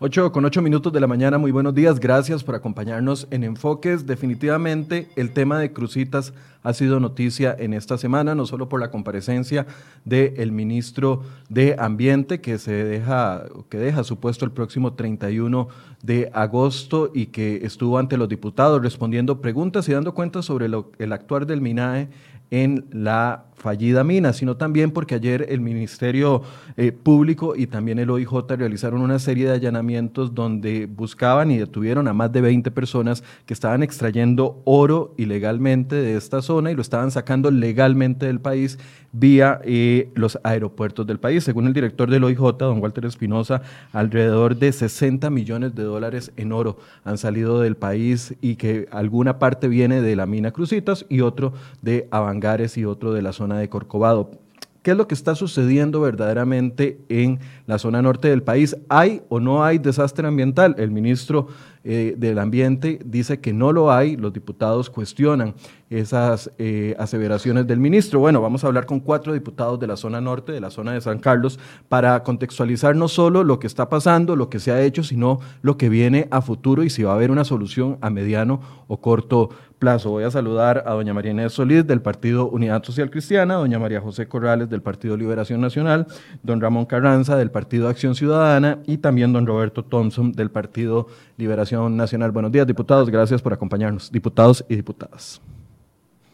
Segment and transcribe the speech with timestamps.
[0.00, 4.06] 8 con 8 minutos de la mañana, muy buenos días, gracias por acompañarnos en Enfoques.
[4.06, 8.90] Definitivamente el tema de Crucitas ha sido noticia en esta semana, no solo por la
[8.90, 9.66] comparecencia
[10.04, 15.68] del ministro de Ambiente que se deja, que deja su puesto el próximo 31
[16.02, 21.12] de agosto y que estuvo ante los diputados respondiendo preguntas y dando cuentas sobre el
[21.12, 22.08] actuar del MINAE
[22.50, 26.42] en la fallida mina, sino también porque ayer el Ministerio
[26.76, 32.06] eh, Público y también el OIJ realizaron una serie de allanamientos donde buscaban y detuvieron
[32.08, 36.82] a más de 20 personas que estaban extrayendo oro ilegalmente de esta zona y lo
[36.82, 38.78] estaban sacando legalmente del país
[39.14, 41.44] vía eh, los aeropuertos del país.
[41.44, 43.62] Según el director del OIJ, don Walter Espinosa,
[43.92, 49.38] alrededor de 60 millones de dólares en oro han salido del país y que alguna
[49.38, 53.58] parte viene de la mina Crucitas y otro de Avangares y otro de la zona
[53.58, 54.43] de Corcovado.
[54.84, 58.76] ¿Qué es lo que está sucediendo verdaderamente en la zona norte del país?
[58.90, 60.74] ¿Hay o no hay desastre ambiental?
[60.76, 61.48] El ministro
[61.84, 65.54] eh, del Ambiente dice que no lo hay, los diputados cuestionan
[65.88, 68.20] esas eh, aseveraciones del ministro.
[68.20, 71.00] Bueno, vamos a hablar con cuatro diputados de la zona norte, de la zona de
[71.00, 75.02] San Carlos, para contextualizar no solo lo que está pasando, lo que se ha hecho,
[75.02, 78.60] sino lo que viene a futuro y si va a haber una solución a mediano
[78.86, 79.48] o corto
[79.78, 80.10] plazo.
[80.10, 84.00] Voy a saludar a doña María Inés Solís del Partido Unidad Social Cristiana, doña María
[84.00, 86.06] José Corrales del Partido Liberación Nacional,
[86.42, 91.96] don Ramón Carranza del Partido Acción Ciudadana y también don Roberto Thompson del Partido Liberación
[91.96, 92.32] Nacional.
[92.32, 93.10] Buenos días, diputados.
[93.10, 95.40] Gracias por acompañarnos, diputados y diputadas.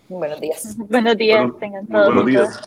[0.08, 0.76] Buenos días.
[0.88, 2.06] Buenos días, tengan todos.
[2.06, 2.60] Buenos días.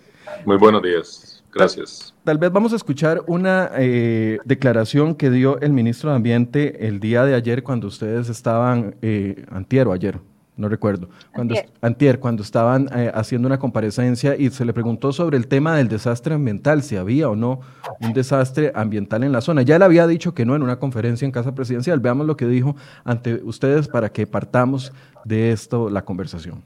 [0.45, 1.44] Muy buenos días.
[1.53, 2.13] Gracias.
[2.23, 7.00] Tal, vez vamos a escuchar una eh, declaración que dio el ministro de Ambiente el
[7.00, 10.19] día de ayer cuando ustedes estaban, eh, antier o ayer,
[10.56, 15.38] no recuerdo, cuando antier, cuando estaban eh, haciendo una comparecencia y se le preguntó sobre
[15.38, 17.62] el tema del desastre ambiental, si había o no
[18.00, 19.64] un desastre ambiental en la zona.
[19.64, 22.00] Ya él había dicho que no en una conferencia en Casa Presidencial.
[22.00, 24.94] Veamos lo que dijo ante ustedes para que partamos
[25.25, 26.64] de esto la conversación.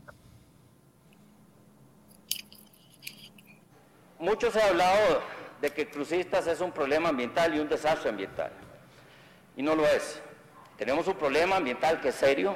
[4.20, 5.22] Mucho se ha hablado
[5.62, 8.52] de que Crucistas es un problema ambiental y un desastre ambiental.
[9.56, 10.22] Y no lo es.
[10.78, 12.56] Tenemos un problema ambiental que es serio,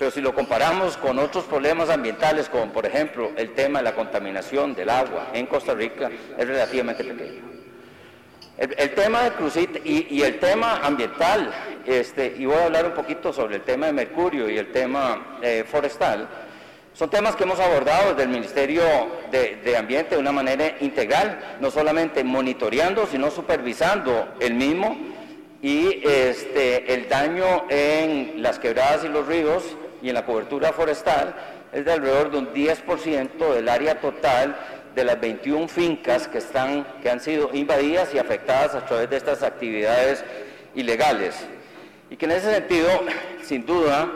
[0.00, 3.94] pero si lo comparamos con otros problemas ambientales, como por ejemplo el tema de la
[3.94, 7.42] contaminación del agua en Costa Rica, es relativamente pequeño.
[8.56, 11.52] El, tema de Crucistas y, el tema ambiental,
[11.84, 15.36] este, y voy a hablar un poquito sobre el tema de mercurio y el tema
[15.42, 16.26] eh, forestal,
[16.94, 18.82] son temas que hemos abordado desde el Ministerio
[19.30, 24.96] de, Ambiente de una manera integral, no solamente monitoreando, sino supervisando el mismo
[25.60, 31.34] y este, el daño en las quebradas y los ríos y en la cobertura forestal
[31.72, 34.56] es de alrededor de un 10% del área total
[34.94, 39.16] de las 21 fincas que, están, que han sido invadidas y afectadas a través de
[39.16, 40.24] estas actividades
[40.74, 41.36] ilegales.
[42.10, 42.88] Y que en ese sentido,
[43.42, 44.08] sin duda,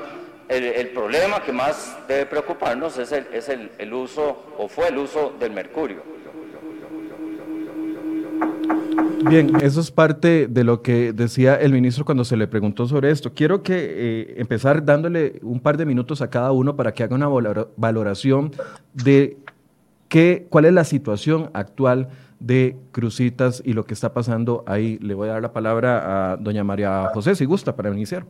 [0.48, 5.34] el, problema que más debe preocuparnos es, el, es el, uso, o fue el uso
[5.38, 6.02] del mercurio.
[9.28, 13.10] Bien, eso es parte de lo que decía el ministro cuando se le preguntó sobre
[13.10, 13.32] esto.
[13.32, 17.14] Quiero que eh, empezar dándole un par de minutos a cada uno para que haga
[17.14, 17.28] una
[17.76, 18.52] valoración
[18.92, 19.38] de
[20.08, 24.98] qué, cuál es la situación actual de Crucitas y lo que está pasando ahí.
[24.98, 28.26] Le voy a dar la palabra a doña María José, si gusta, para iniciar.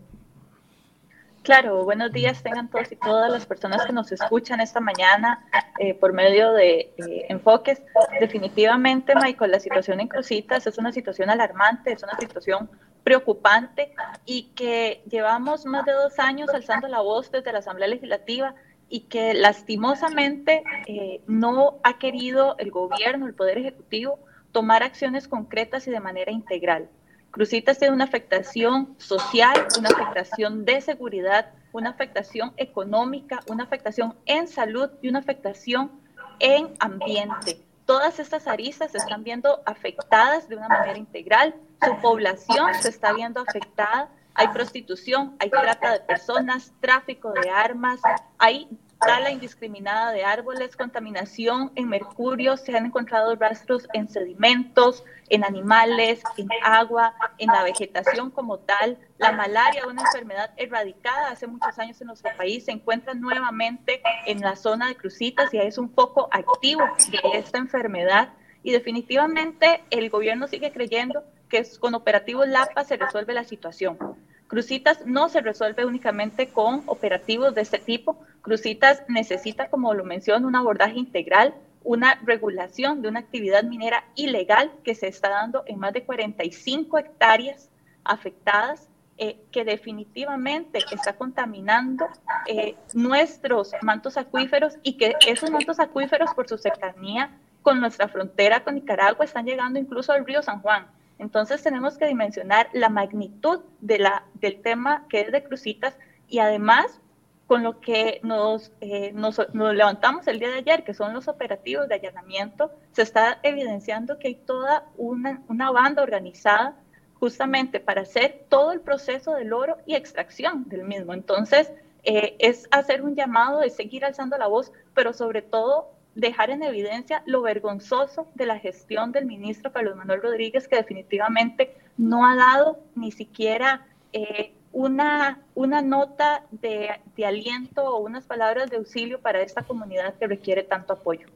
[1.44, 5.44] Claro, buenos días tengan todos y todas las personas que nos escuchan esta mañana
[5.78, 7.82] eh, por medio de eh, enfoques.
[8.18, 12.70] Definitivamente, Michael, la situación en Crucitas es una situación alarmante, es una situación
[13.02, 13.92] preocupante
[14.24, 18.54] y que llevamos más de dos años alzando la voz desde la Asamblea Legislativa
[18.88, 24.18] y que lastimosamente eh, no ha querido el gobierno, el Poder Ejecutivo,
[24.50, 26.88] tomar acciones concretas y de manera integral.
[27.34, 34.46] Crucitas tiene una afectación social, una afectación de seguridad, una afectación económica, una afectación en
[34.46, 35.90] salud y una afectación
[36.38, 37.60] en ambiente.
[37.86, 43.12] Todas estas aristas se están viendo afectadas de una manera integral, su población se está
[43.12, 48.00] viendo afectada, hay prostitución, hay trata de personas, tráfico de armas,
[48.38, 48.68] hay
[49.06, 56.22] tala indiscriminada de árboles, contaminación en mercurio, se han encontrado rastros en sedimentos, en animales,
[56.36, 58.98] en agua, en la vegetación como tal.
[59.18, 64.40] La malaria, una enfermedad erradicada hace muchos años en nuestro país, se encuentra nuevamente en
[64.40, 68.32] la zona de Crucitas y es un foco activo de esta enfermedad.
[68.62, 73.98] Y definitivamente el gobierno sigue creyendo que con operativos LAPA se resuelve la situación.
[74.46, 78.18] Crucitas no se resuelve únicamente con operativos de este tipo.
[78.42, 84.72] Crucitas necesita, como lo menciono, un abordaje integral, una regulación de una actividad minera ilegal
[84.84, 87.70] que se está dando en más de 45 hectáreas
[88.04, 92.06] afectadas eh, que definitivamente está contaminando
[92.46, 97.30] eh, nuestros mantos acuíferos y que esos mantos acuíferos por su cercanía
[97.62, 100.86] con nuestra frontera con Nicaragua están llegando incluso al río San Juan.
[101.18, 105.96] Entonces tenemos que dimensionar la magnitud de la, del tema que es de crucitas
[106.28, 107.00] y además
[107.46, 111.28] con lo que nos, eh, nos, nos, levantamos el día de ayer, que son los
[111.28, 116.76] operativos de allanamiento, se está evidenciando que hay toda una, una banda organizada
[117.20, 121.12] justamente para hacer todo el proceso del oro y extracción del mismo.
[121.12, 121.70] Entonces,
[122.02, 126.62] eh, es hacer un llamado de seguir alzando la voz, pero sobre todo dejar en
[126.62, 132.36] evidencia lo vergonzoso de la gestión del ministro Carlos Manuel Rodríguez, que definitivamente no ha
[132.36, 139.20] dado ni siquiera eh, una, una nota de, de aliento o unas palabras de auxilio
[139.20, 141.26] para esta comunidad que requiere tanto apoyo.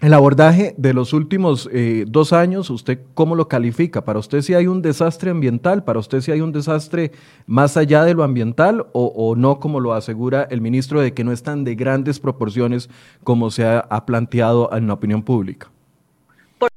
[0.00, 4.04] El abordaje de los últimos eh, dos años, ¿usted cómo lo califica?
[4.04, 5.82] ¿Para usted si hay un desastre ambiental?
[5.82, 7.10] ¿Para usted si hay un desastre
[7.46, 11.32] más allá de lo ambiental o, no, como lo asegura el ministro, de que no
[11.32, 12.88] están de grandes proporciones
[13.24, 15.68] como se ha, planteado en la opinión pública?
[16.60, 16.68] Por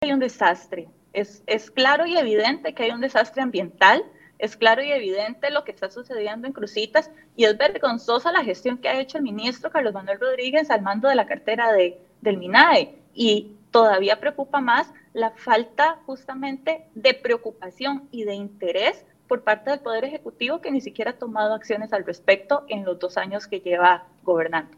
[0.00, 0.88] hay un desastre.
[1.12, 4.02] Es, es claro y evidente que hay un desastre ambiental.
[4.40, 8.78] Es claro y evidente lo que está sucediendo en Crucitas y es vergonzosa la gestión
[8.78, 12.36] que ha hecho el ministro Carlos Manuel Rodríguez al mando de la cartera de, del
[12.36, 12.94] MINAE.
[13.14, 19.80] Y todavía preocupa más la falta justamente de preocupación y de interés por parte del
[19.80, 23.60] Poder Ejecutivo que ni siquiera ha tomado acciones al respecto en los dos años que
[23.60, 24.76] lleva gobernando.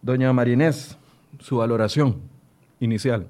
[0.00, 0.96] Doña Marinés,
[1.40, 2.22] su valoración
[2.78, 3.26] inicial.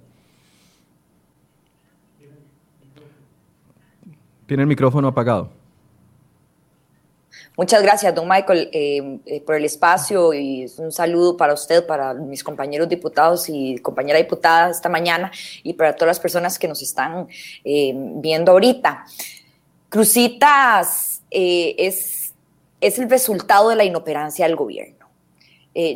[4.46, 5.59] Tiene el micrófono apagado.
[7.60, 12.14] Muchas gracias, don Michael, eh, eh, por el espacio y un saludo para usted, para
[12.14, 15.30] mis compañeros diputados y compañera diputada esta mañana
[15.62, 17.28] y para todas las personas que nos están
[17.62, 19.04] eh, viendo ahorita.
[19.90, 22.32] Crucitas es,
[22.80, 25.06] es el resultado de la inoperancia del gobierno.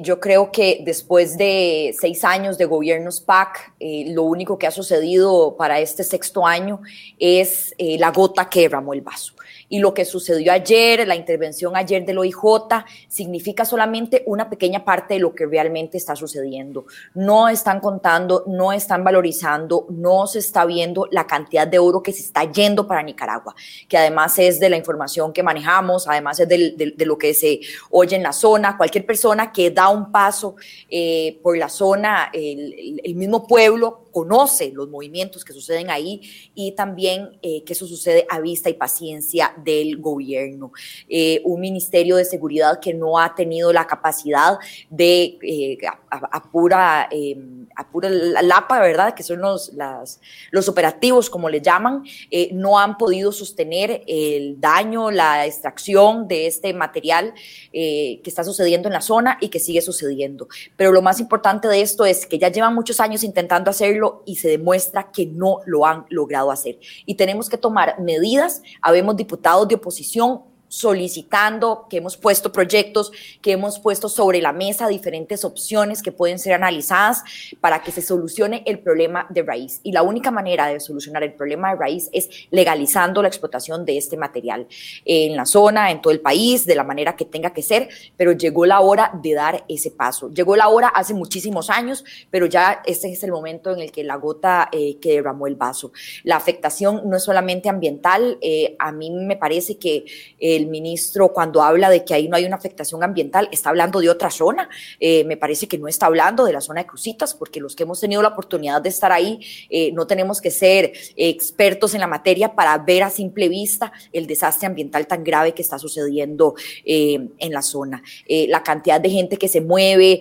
[0.02, 3.72] yo creo que después de seis años de gobiernos PAC,
[4.08, 6.82] lo único que ha sucedido para este sexto año
[7.18, 9.33] es la gota que derramó el vaso
[9.68, 15.14] y lo que sucedió ayer, la intervención ayer del OIJ, significa solamente una pequeña parte
[15.14, 16.86] de lo que realmente está sucediendo.
[17.14, 22.12] No están contando, no están valorizando, no se está viendo la cantidad de oro que
[22.12, 23.54] se está yendo para Nicaragua,
[23.88, 27.60] que además es de la información que manejamos, además es de, lo que se
[27.90, 28.76] oye en la zona.
[28.76, 30.56] Cualquier persona que da un paso
[30.88, 36.22] eh, por la zona, el mismo pueblo, conoce los movimientos que suceden ahí
[36.54, 40.70] y también eh, que eso sucede a vista y paciencia del gobierno.
[41.08, 44.56] Eh, un ministerio de seguridad que no ha tenido la capacidad
[44.88, 45.78] de,
[46.14, 49.14] eh, a, pura, em, a pura lapa, ¿verdad?
[49.14, 52.04] Que son los, las, los operativos, como le llaman,
[52.52, 57.34] no han podido sostener el daño, la extracción de este material
[57.72, 60.48] que está sucediendo en la zona y que sigue sucediendo.
[60.76, 64.36] Pero lo más importante de esto es que ya llevan muchos años intentando hacerlo y
[64.36, 66.78] se demuestra que no lo han logrado hacer.
[67.06, 68.62] Y tenemos que tomar medidas.
[68.80, 74.88] Habemos diputados de oposición solicitando, que hemos puesto proyectos, que hemos puesto sobre la mesa
[74.88, 77.22] diferentes opciones que pueden ser analizadas
[77.60, 79.80] para que se solucione el problema de raíz.
[79.82, 83.96] Y la única manera de solucionar el problema de raíz es legalizando la explotación de
[83.96, 84.66] este material
[85.04, 88.32] en la zona, en todo el país, de la manera que tenga que ser, pero
[88.32, 90.30] llegó la hora de dar ese paso.
[90.30, 94.04] Llegó la hora hace muchísimos años, pero ya este es el momento en el que
[94.04, 95.92] la gota eh, que derramó el vaso.
[96.22, 100.04] La afectación no es solamente ambiental, eh, a mí me parece que
[100.38, 104.00] el el ministro cuando habla de que ahí no hay una afectación ambiental, está hablando
[104.00, 104.68] de otra zona.
[104.98, 107.84] Eh, me parece que no está hablando de la zona de Crucitas, porque los que
[107.84, 109.40] hemos tenido la oportunidad de estar ahí,
[109.70, 114.26] eh, no tenemos que ser expertos en la materia para ver a simple vista el
[114.26, 116.54] desastre ambiental tan grave que está sucediendo
[116.84, 118.02] eh, en la zona.
[118.26, 120.20] la cantidad de gente que se mueve,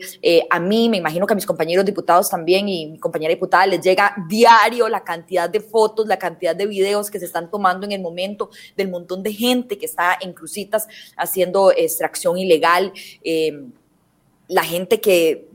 [0.49, 3.81] a mí, me imagino que a mis compañeros diputados también y mi compañera diputada les
[3.81, 7.91] llega diario la cantidad de fotos, la cantidad de videos que se están tomando en
[7.93, 10.87] el momento del montón de gente que está en Crucitas
[11.17, 12.93] haciendo extracción ilegal.
[13.23, 13.63] Eh,
[14.47, 15.47] la gente que,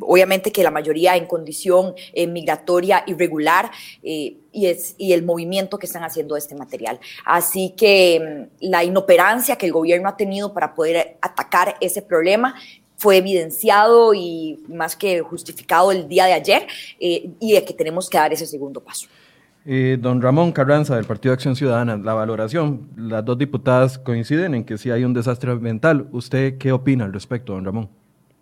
[0.00, 3.70] obviamente que la mayoría en condición eh, migratoria irregular,
[4.02, 7.00] eh, y, es, y el movimiento que están haciendo este material.
[7.24, 12.54] Así que mm, la inoperancia que el gobierno ha tenido para poder atacar ese problema
[12.96, 16.66] fue evidenciado y más que justificado el día de ayer,
[16.98, 19.06] y de que tenemos que dar ese segundo paso.
[19.70, 22.88] Eh, don Ramón Carranza, del Partido de Acción Ciudadana, la valoración.
[22.96, 26.08] Las dos diputadas coinciden en que sí hay un desastre ambiental.
[26.10, 27.90] ¿Usted qué opina al respecto, don Ramón?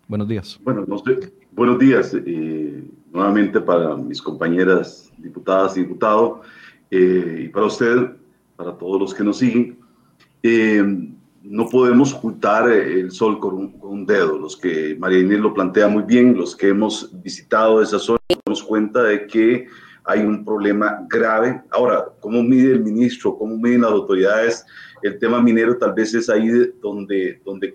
[0.07, 0.57] Buenos días.
[0.63, 1.33] Bueno, no sé.
[1.51, 2.81] buenos días eh,
[3.11, 6.47] nuevamente para mis compañeras diputadas y diputados
[6.91, 8.11] eh, y para usted.
[8.55, 9.79] para todos los que nos siguen.
[10.43, 11.09] Eh,
[11.43, 14.37] no podemos ocultar el sol con un, dedo.
[14.37, 18.39] Los que María Inés lo plantea muy bien, los que hemos visitado esa zona, nos
[18.45, 19.67] damos cuenta de que
[20.07, 21.61] hay un problema grave.
[21.69, 23.37] Ahora, ¿cómo mide el ministro?
[23.37, 24.65] ¿Cómo miden las autoridades?
[25.03, 26.47] El tema minero tal vez es ahí
[26.81, 27.73] donde, donde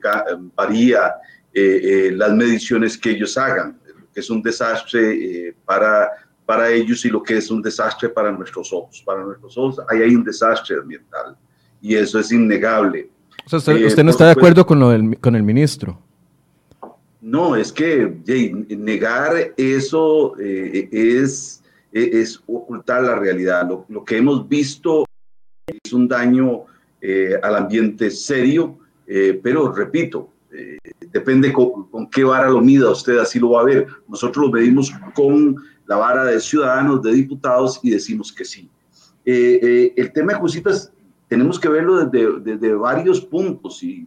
[0.55, 1.15] varía
[1.53, 3.79] eh, eh, las mediciones que ellos hagan,
[4.15, 6.11] que es un desastre eh, para,
[6.47, 9.03] para ellos y lo que es un desastre para nuestros ojos.
[9.05, 11.37] Para nuestros ojos ahí hay un desastre ambiental
[11.83, 13.11] y eso es innegable.
[13.53, 16.01] usted, no está de acuerdo con, lo del, con el ministro.
[17.21, 18.17] No, es que
[18.71, 21.62] negar eso es,
[21.93, 23.69] es ocultar la realidad.
[23.69, 25.05] Lo, lo, que hemos visto
[25.67, 26.65] es un daño
[27.43, 28.79] al ambiente serio,
[29.43, 30.77] pero repito, eh,
[31.11, 33.87] depende con, qué vara lo mida usted, así lo va a ver.
[34.07, 35.57] Nosotros lo medimos con
[35.87, 38.69] la vara de ciudadanos, de diputados y decimos que sí.
[39.25, 40.93] Eh, eh, el tema de Crucitas
[41.29, 44.07] tenemos que verlo desde, desde varios puntos y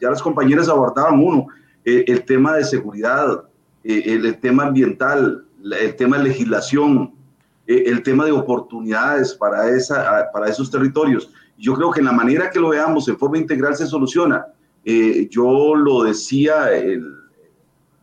[0.00, 1.46] ya, las compañeras abordaban uno,
[1.84, 3.44] el tema de seguridad,
[3.84, 7.14] el, tema ambiental, el tema de legislación,
[7.66, 11.30] el tema de oportunidades para, esa, para esos territorios.
[11.58, 14.46] Yo creo que en la manera que lo veamos en forma integral se soluciona.
[14.84, 17.04] Eh, yo lo decía el,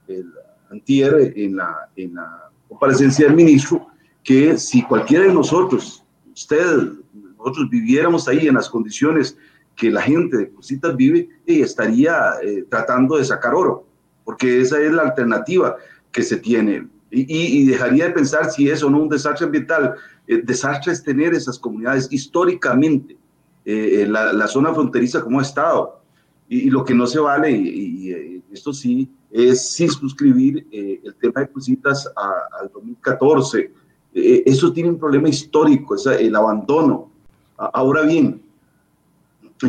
[0.07, 0.33] el
[0.69, 3.87] antier en la, en la comparecencia del ministro,
[4.23, 6.03] que si cualquiera de nosotros,
[6.33, 6.89] usted,
[7.37, 9.37] nosotros viviéramos ahí en las condiciones
[9.75, 13.85] que la gente de Cositas vive, eh, estaría eh, tratando de sacar oro,
[14.23, 15.75] porque esa es la alternativa
[16.11, 16.87] que se tiene.
[17.15, 19.93] Y, y, dejaría de pensar si es o no un desastre ambiental.
[20.25, 23.17] El desastre es tener esas comunidades históricamente,
[23.65, 26.01] la, la, zona fronteriza como ha estado,
[26.49, 31.41] y, lo que no se vale, y, eh, esto sí, es circunscribir eh, el tema
[31.41, 33.71] de cositas al 2014.
[34.13, 37.11] Eh, eso tiene un problema histórico, es el abandono.
[37.57, 38.41] Ahora bien,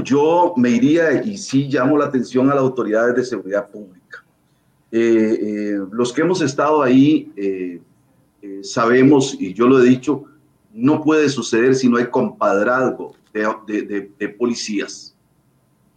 [0.02, 4.03] yo me iría y sí llamo la atención a las autoridades de seguridad pública.
[4.96, 7.30] Los que hemos estado ahí
[8.62, 10.24] sabemos, y yo lo he dicho,
[10.72, 15.16] no puede suceder si no hay compadrazgo de, de, de policías.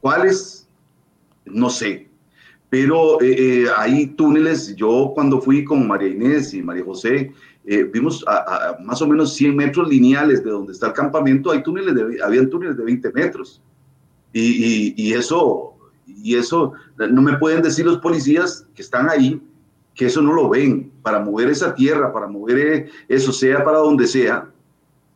[0.01, 0.67] ¿Cuáles?
[1.51, 2.07] no sé.
[2.69, 7.31] Pero eh, eh, hay túneles, yo cuando fui con María Inés y María José,
[7.65, 11.63] eh, vimos a, más o menos 100 metros lineales de donde está el campamento, hay
[11.63, 13.61] túneles de, habían túneles de 20 metros.
[14.33, 15.73] Y, eso,
[16.05, 19.41] y eso, no me pueden decir los policías que están ahí
[19.93, 20.91] que eso no lo ven.
[21.01, 24.47] Para mover esa tierra, para mover eso, sea para donde sea,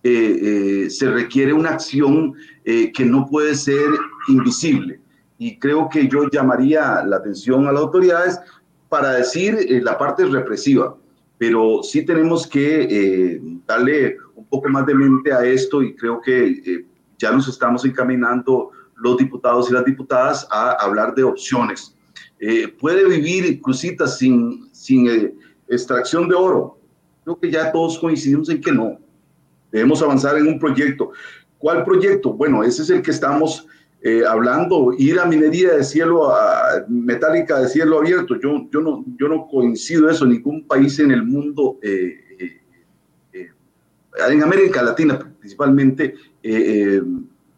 [0.03, 2.33] se requiere una acción
[2.65, 3.89] que no puede ser
[4.27, 5.01] invisible
[5.41, 8.39] y creo que yo llamaría la atención a las autoridades
[8.89, 10.95] para decir eh, la parte represiva,
[11.39, 16.21] pero sí tenemos que eh, darle un poco más de mente a esto y creo
[16.21, 16.85] que eh,
[17.17, 18.69] ya nos estamos encaminando
[19.01, 21.95] los diputados y las diputadas a hablar de opciones.
[22.79, 25.07] puede vivir Crucitas sin, sin
[25.67, 26.77] extracción de oro.
[27.23, 28.97] Creo que ya todos coincidimos en que no.
[29.71, 31.11] Debemos avanzar en un proyecto.
[31.57, 32.33] ¿Cuál proyecto?
[32.33, 33.67] Bueno, ese es el que estamos
[34.03, 38.35] eh, hablando, ir a minería de cielo a, metálica de cielo abierto.
[38.41, 42.19] Yo, yo, no, yo no coincido eso ningún país en el mundo, eh,
[43.33, 43.51] eh,
[44.27, 46.15] en América Latina principalmente,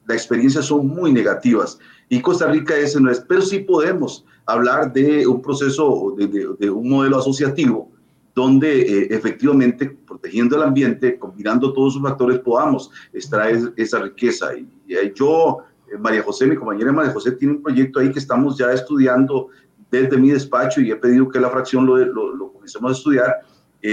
[0.06, 1.80] las experiencias son muy negativas
[2.10, 6.28] y Costa Rica ese no es, pero sí podemos hablar de un proceso, de,
[6.60, 7.90] de, un modelo asociativo
[8.36, 14.56] donde efectivamente, protegiendo el ambiente, combinando todos esos factores, podamos extraer esa riqueza.
[14.56, 15.60] Y, y yo
[15.94, 19.50] eh, María José, mi compañera María José, tiene un proyecto ahí que estamos ya estudiando
[19.92, 23.42] desde mi despacho y he pedido que la fracción lo, lo, comencemos a estudiar.
[23.82, 23.92] Eh,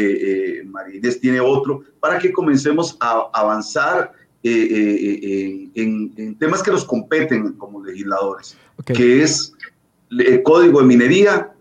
[0.60, 7.52] eh, María Inés tiene otro, para que comencemos a avanzar en, temas que nos competen
[7.54, 9.52] como legisladores, que es
[10.10, 11.52] el código de minería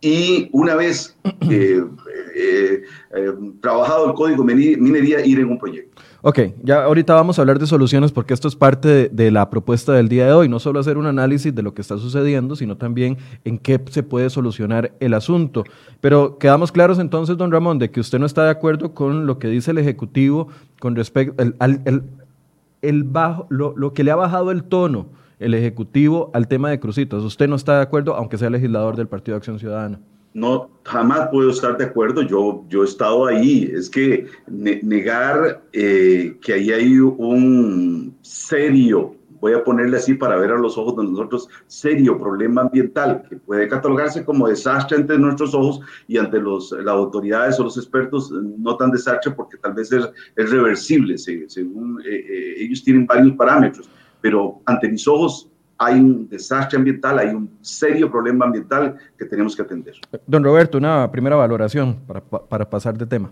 [0.00, 1.16] y una vez
[3.60, 6.02] trabajado el código de minería, ir en un proyecto.
[6.20, 9.92] Ok, ya ahorita vamos a hablar de soluciones porque esto es parte de, la propuesta
[9.92, 12.76] del día de hoy, no solo hacer un análisis de lo que está sucediendo, sino
[12.76, 15.62] también en qué se puede solucionar el asunto.
[16.00, 19.38] Pero quedamos claros entonces, don Ramón, de que usted no está de acuerdo con lo
[19.38, 20.48] que dice el Ejecutivo
[20.80, 25.06] con respecto al bajo, lo, lo que le ha bajado el tono
[25.38, 27.22] el Ejecutivo al tema de crucitas.
[27.22, 30.00] Usted no está de acuerdo, aunque sea legislador del Partido de Acción Ciudadana
[30.34, 32.22] no jamás puedo estar de acuerdo.
[32.22, 33.70] Yo, yo he estado ahí.
[33.74, 40.50] Es que negar eh, que ahí hay un serio voy a ponerle así para ver
[40.50, 45.54] a los ojos de nosotros, serio problema ambiental que puede catalogarse como desastre ante nuestros
[45.54, 49.92] ojos y ante los, las autoridades o los expertos, no tan desastre porque tal vez
[49.92, 53.88] es, reversible, según eh, eh, ellos tienen varios parámetros,
[54.20, 59.54] pero ante mis ojos hay un desastre ambiental, hay un serio problema ambiental que tenemos
[59.54, 59.94] que atender.
[60.26, 63.30] Don Roberto, una primera valoración para, para pasar de tema.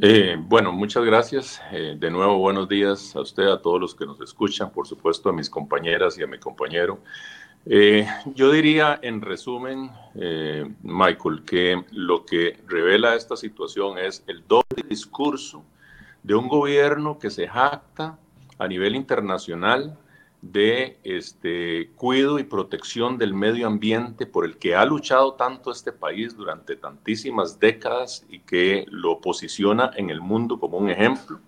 [0.00, 1.60] Eh, bueno, muchas gracias.
[1.72, 5.28] Eh, de nuevo, buenos días a usted, a todos los que nos escuchan, por supuesto
[5.28, 7.00] a mis compañeras y a mi compañero.
[7.66, 9.90] Eh, yo diría, en resumen,
[10.82, 15.64] Michael, que lo que revela esta situación es el doble discurso
[16.22, 18.16] de un gobierno que se jacta
[18.56, 19.98] a nivel internacional
[20.40, 25.92] de este cuidado y protección del medio ambiente por el que ha luchado tanto este
[25.92, 31.40] país durante tantísimas décadas y que lo posiciona en el mundo como un ejemplo.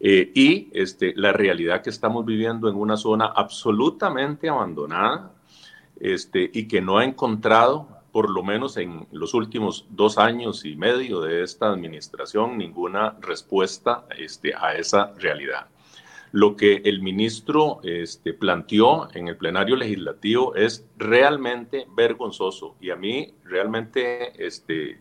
[0.00, 5.32] Eh, y este, la realidad que estamos viviendo en una zona absolutamente abandonada
[5.98, 10.76] este, y que no ha encontrado, por lo menos en los últimos dos años y
[10.76, 15.66] medio de esta administración, ninguna respuesta este, a esa realidad.
[16.32, 22.76] Lo que el ministro este, planteó en el plenario legislativo es realmente vergonzoso.
[22.80, 25.00] Y a mí realmente este,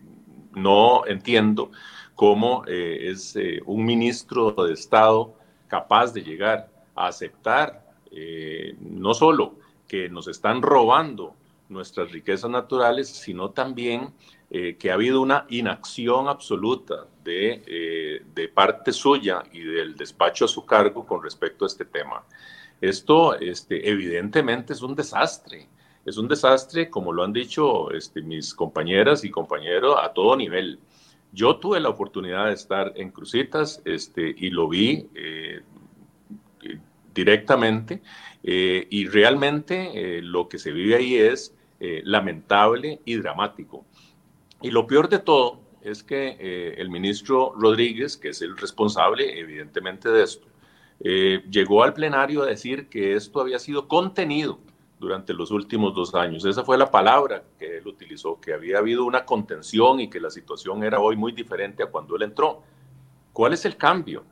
[0.53, 1.71] no entiendo
[2.15, 5.35] cómo eh, es eh, un ministro de Estado
[5.67, 9.55] capaz de llegar a aceptar eh, no solo
[9.87, 11.35] que nos están robando
[11.69, 14.13] nuestras riquezas naturales, sino también
[14.49, 20.45] eh, que ha habido una inacción absoluta de, eh, de, parte suya y del despacho
[20.45, 22.23] a su cargo con respecto a este tema.
[22.79, 25.67] Esto este, evidentemente es un desastre.
[26.05, 30.79] Es un desastre, como lo han dicho este, mis compañeras y compañeros, a todo nivel.
[31.33, 35.61] Yo tuve la oportunidad de estar en Crucitas este, y lo vi eh,
[37.13, 38.01] directamente
[38.41, 43.83] y realmente lo que se vive ahí es lamentable y dramático.
[44.61, 49.39] Y lo peor de todo es que eh, el ministro Rodríguez, que es el responsable
[49.39, 50.47] evidentemente de esto,
[50.99, 54.59] eh, llegó al plenario a decir que esto había sido contenido
[54.99, 56.43] durante los últimos dos años.
[56.45, 60.31] Esa fue la palabra que él utilizó, que había habido una contención y que la
[60.31, 62.63] situación era hoy muy diferente a cuando él entró.
[63.31, 64.23] ¿Cuál es el cambio?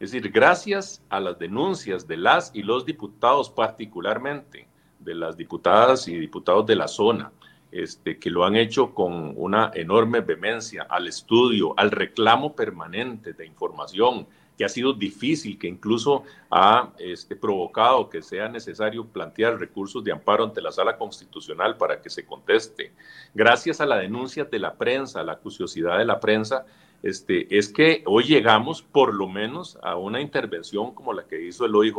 [0.00, 6.08] Es decir, gracias a las denuncias de las y los diputados, particularmente de las diputadas
[6.08, 7.32] y diputados de la zona,
[7.76, 13.46] este, que lo han hecho con una enorme vehemencia al estudio, al reclamo permanente de
[13.46, 20.02] información, que ha sido difícil, que incluso ha este, provocado que sea necesario plantear recursos
[20.02, 22.92] de amparo ante la sala constitucional para que se conteste.
[23.34, 26.64] Gracias a la denuncia de la prensa, a la curiosidad de la prensa,
[27.02, 31.66] este, es que hoy llegamos por lo menos a una intervención como la que hizo
[31.66, 31.94] el OIJ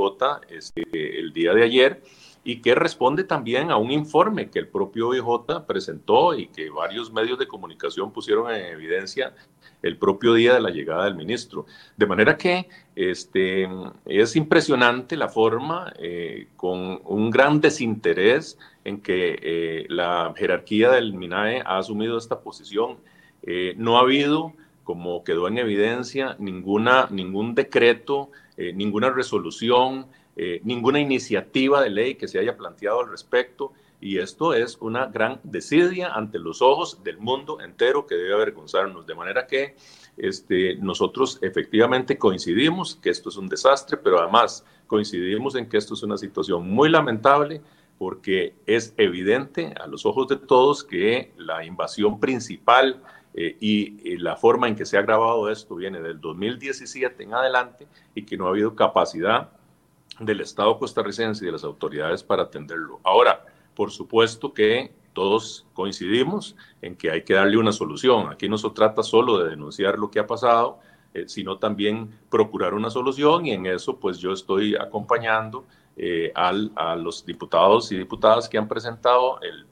[0.49, 2.01] este, el día de ayer,
[2.47, 7.11] y que responde también a un informe que el propio OIJ presentó y que varios
[7.11, 9.35] medios de comunicación pusieron en evidencia
[9.81, 11.65] el propio día de la llegada del ministro.
[11.97, 13.67] De manera que este,
[14.05, 21.15] es impresionante la forma, eh, con un gran desinterés en que eh, la jerarquía del
[21.15, 22.95] MINAE ha asumido esta posición.
[23.43, 24.53] Eh, no ha habido,
[24.85, 30.07] como quedó en evidencia, ninguna, ningún decreto, ninguna resolución,
[30.39, 33.73] eh, ninguna iniciativa de ley que se haya planteado al respecto.
[33.99, 39.07] Y esto es una gran desidia ante los ojos del mundo entero que debe avergonzarnos.
[39.07, 39.75] De manera que
[40.15, 45.95] este, nosotros efectivamente coincidimos que esto es un desastre, pero además coincidimos en que esto
[45.95, 47.61] es una situación muy lamentable
[47.97, 53.01] porque es evidente a los ojos de todos que la invasión principal
[53.33, 57.33] eh, y, y, la forma en que se ha grabado esto viene del 2017 en
[57.33, 59.56] adelante y que no ha habido capacidad
[60.19, 62.99] del Estado costarricense y de las autoridades para atenderlo.
[63.03, 68.29] Ahora, por supuesto que todos coincidimos en que hay que darle una solución.
[68.29, 70.79] Aquí no se trata solo de denunciar lo que ha pasado,
[71.13, 76.71] eh, sino también procurar una solución y en eso pues yo estoy acompañando eh, al,
[76.75, 79.65] a los diputados y diputadas que han presentado el,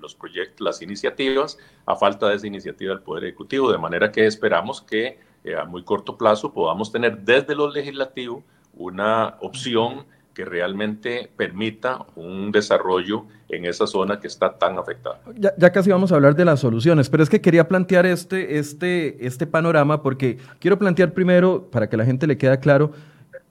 [0.00, 4.24] los proyectos, las iniciativas, a falta de esa iniciativa del Poder Ejecutivo, de manera que
[4.24, 10.44] esperamos que eh, a muy corto plazo podamos tener desde lo legislativo una opción que
[10.44, 15.20] realmente permita un desarrollo en esa zona que está tan afectada.
[15.36, 19.26] Ya, casi vamos a hablar de las soluciones, pero es que quería plantear este, este,
[19.26, 22.92] este panorama porque quiero plantear primero, para que la gente le quede claro,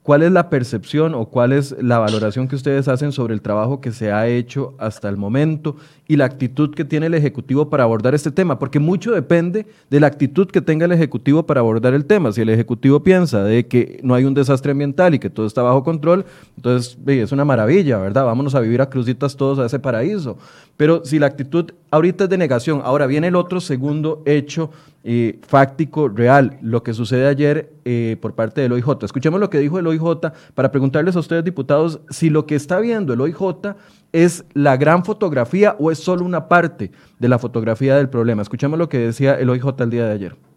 [0.02, 3.80] ¿Cuál es la percepción o cuál es la valoración que ustedes hacen sobre el trabajo
[3.80, 5.76] que se ha hecho hasta el momento
[6.08, 8.58] y la actitud que tiene el Ejecutivo para abordar este tema?
[8.58, 12.32] Porque mucho depende de la actitud que tenga el Ejecutivo para abordar el tema.
[12.32, 15.62] Si el Ejecutivo piensa de que no hay un desastre ambiental y que todo está
[15.62, 16.24] bajo control,
[16.56, 18.24] entonces es una maravilla, ¿verdad?
[18.24, 20.36] Vámonos a vivir a crucitas todos a ese paraíso.
[20.76, 24.70] Pero si la actitud ahorita es de negación, ahora viene el otro segundo hecho
[25.04, 29.02] eh, fáctico, real, lo que sucede ayer eh, por parte del OIJ.
[29.02, 32.78] Escuchemos lo que dijo el OIJ para preguntarles a ustedes, diputados, si lo que está
[32.78, 33.74] viendo el OIJ
[34.12, 38.42] es la gran fotografía o es solo una parte de la fotografía del problema.
[38.42, 40.51] Escuchemos lo que decía el OIJ el día de ayer.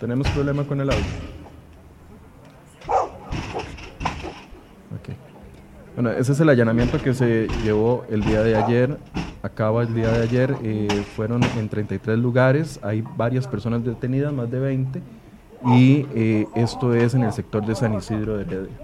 [0.00, 1.04] Tenemos problema con el audio.
[6.00, 8.96] Bueno, ese es el allanamiento que se llevó el día de ayer.
[9.42, 10.54] Acaba el día de ayer.
[10.62, 12.78] Eh, fueron en 33 lugares.
[12.84, 15.02] Hay varias personas detenidas, más de 20.
[15.66, 18.76] Y eh, esto es en el sector de San Isidro de Heredia.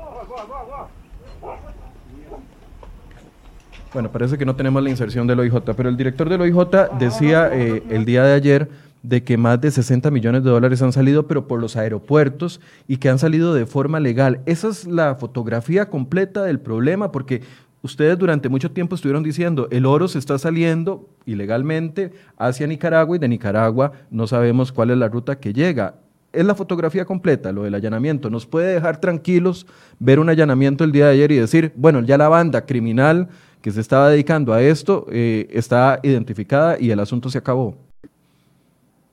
[3.93, 7.49] Bueno, parece que no tenemos la inserción del OIJ, pero el director del OIJ decía
[7.53, 8.69] eh, el día de ayer
[9.05, 12.97] de que más de 60 millones de dólares han salido, pero por los aeropuertos y
[12.97, 14.41] que han salido de forma legal.
[14.47, 17.43] Esa es la fotografía completa del problema, porque
[17.83, 23.19] ustedes durante mucho tiempo estuvieron diciendo, el oro se está saliendo ilegalmente hacia Nicaragua y
[23.19, 25.97] de Nicaragua no sabemos cuál es la ruta que llega.
[26.33, 28.31] Es la fotografía completa, lo del allanamiento.
[28.31, 29.67] Nos puede dejar tranquilos
[29.99, 33.29] ver un allanamiento el día de ayer y decir, bueno, ya la banda criminal
[33.61, 37.84] que se estaba dedicando a esto eh, está identificada y el asunto se acabó.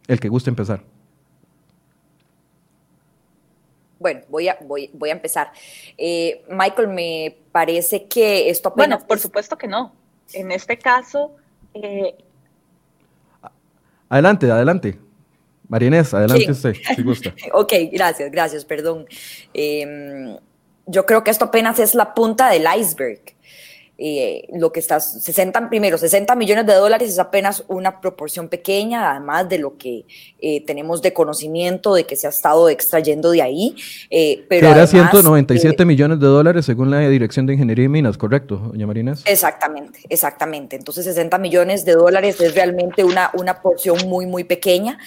[0.07, 0.83] El que guste empezar.
[3.99, 5.51] Bueno, voy a, voy, voy a empezar.
[5.97, 8.99] Eh, Michael, me parece que esto apenas...
[8.99, 9.93] Bueno, por supuesto que no.
[10.33, 11.35] En este caso...
[11.75, 12.15] Eh,
[14.09, 14.97] adelante, adelante.
[15.71, 17.33] Marinés, adelante usted, si gusta.
[17.53, 19.05] ok, gracias, gracias, perdón.
[19.53, 20.35] Em,
[20.85, 23.21] yo creo que esto apenas es la punta del iceberg.
[24.03, 29.11] Eh, lo que está, 60, primero, 60 millones de dólares es apenas una proporción pequeña,
[29.11, 30.05] además de lo que
[30.39, 33.75] eh, tenemos de conocimiento de que se ha estado extrayendo de ahí.
[34.09, 38.57] Eh, pero era 197 millones de dólares según la Dirección de Ingeniería y Minas, ¿correcto,
[38.57, 39.21] doña Marínez?
[39.25, 40.75] Exactamente, exactamente.
[40.75, 44.97] Entonces 60 millones de dólares es realmente una, una porción muy, muy pequeña.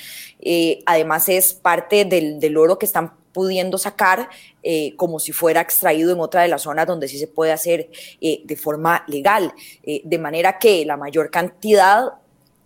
[0.86, 4.30] además es parte del, del oro que están pudiendo sacar
[4.62, 7.90] eh, como si fuera extraído en otra de las zonas donde sí se puede hacer
[8.22, 9.52] eh, de forma legal.
[9.82, 12.14] Eh, de manera que la mayor cantidad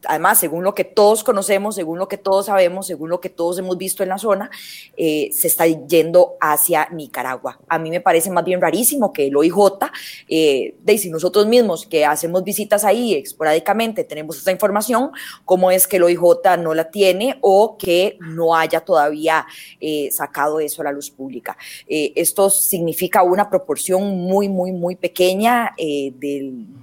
[0.04, 3.58] además, según lo que todos conocemos, según lo que todos sabemos, según lo que todos
[3.58, 4.50] hemos visto en la zona,
[4.96, 7.58] eh, se está yendo hacia Nicaragua.
[7.68, 9.90] A mí me parece más bien rarísimo que el OIJ,
[10.28, 15.10] eh, de si nosotros mismos que hacemos visitas ahí esporádicamente tenemos esta información,
[15.44, 19.46] cómo es que el OIJ no la tiene o que no haya todavía
[19.80, 21.56] eh, sacado eso a la luz pública.
[21.86, 26.12] Eh, esto significa una proporción muy, muy, muy pequeña de,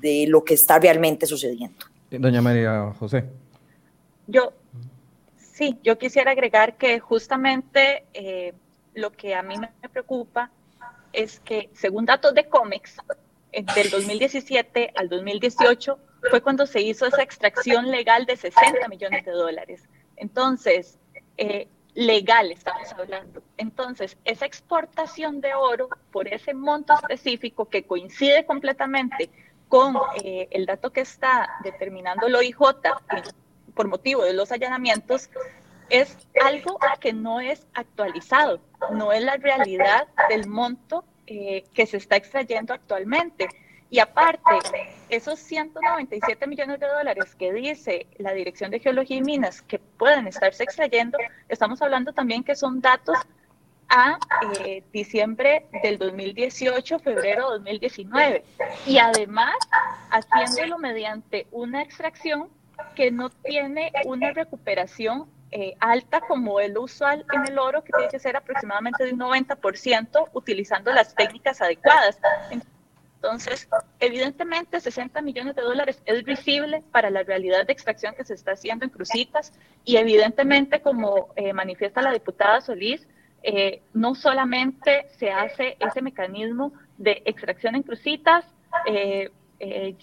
[0.01, 1.94] de lo que está realmente sucediendo.
[2.11, 3.25] Doña María José.
[4.27, 4.53] Yo,
[5.37, 8.53] sí, yo quisiera agregar que justamente eh,
[8.93, 10.51] lo que a mí me preocupa
[11.13, 12.97] es que, según datos de COMEX,
[13.73, 15.97] del 2017 al 2018
[16.29, 19.83] fue cuando se hizo esa extracción legal de 60 millones de dólares.
[20.17, 20.99] Entonces,
[21.37, 23.41] eh, legal estamos hablando.
[23.57, 29.29] Entonces, esa exportación de oro por ese monto específico que coincide completamente
[29.75, 32.55] con eh, el dato que está determinando el OIJ
[33.73, 35.29] por motivo de los allanamientos,
[35.89, 38.61] es algo que no es actualizado,
[38.91, 43.49] no es la realidad del monto eh, que se está extrayendo actualmente.
[43.89, 44.53] Y aparte,
[45.09, 50.25] esos 197 millones de dólares que dice la Dirección de Geología y Minas que pueden
[50.27, 51.17] estarse extrayendo,
[51.49, 53.17] estamos hablando también que son datos
[53.89, 54.17] a
[54.59, 58.43] eh, diciembre del 2018, febrero de 2019.
[58.85, 59.55] Y además,
[60.09, 62.49] haciéndolo mediante una extracción
[62.95, 67.93] que no tiene una recuperación eh, alta como es lo usual en el oro, que
[67.93, 72.19] tiene que ser aproximadamente de un 90%, utilizando las técnicas adecuadas.
[73.25, 73.67] Entonces,
[73.99, 78.51] evidentemente, 60 millones de dólares es visible para la realidad de extracción que se está
[78.51, 83.07] haciendo en Crucitas y evidentemente, como eh, manifiesta la diputada Solís,
[83.47, 88.43] eh, no solamente se hace ese mecanismo de extracción en crucitas,
[88.87, 89.29] eh,
[89.59, 89.95] eh,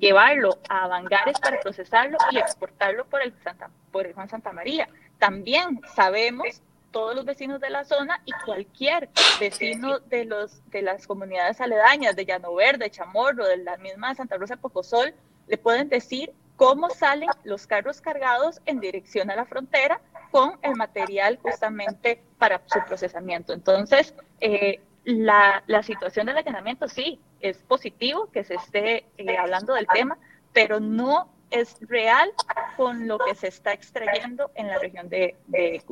[0.00, 4.88] llevarlo a Bangares para procesarlo y exportarlo por el, Santa, por el Juan Santa María,
[5.20, 11.06] también sabemos todos los vecinos de la zona y cualquier vecino de, los, de las
[11.06, 15.14] comunidades aledañas, de Llano Verde, Chamorro, de la misma Santa Rosa Pocosol,
[15.46, 20.76] le pueden decir cómo salen los carros cargados en dirección a la frontera con el
[20.76, 23.52] material justamente para su procesamiento.
[23.52, 29.74] Entonces, eh, la, la, situación del allanamiento sí es positivo que se esté eh, hablando
[29.74, 30.18] del tema,
[30.52, 32.30] pero no es real
[32.76, 35.82] con lo que se está extrayendo en la región de, de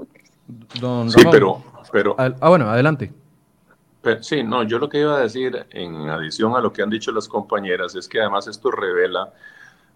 [1.08, 2.14] sí, pero, pero...
[2.18, 3.12] Ah, bueno, adelante.
[4.20, 7.10] sí, no, yo lo que iba a decir en adición a lo que han dicho
[7.12, 9.32] las compañeras es que además esto revela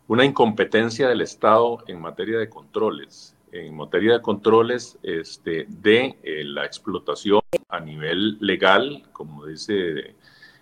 [0.09, 6.45] una incompetencia del Estado en materia de controles, en materia de controles este, de eh,
[6.45, 10.15] la explotación a nivel legal, como dice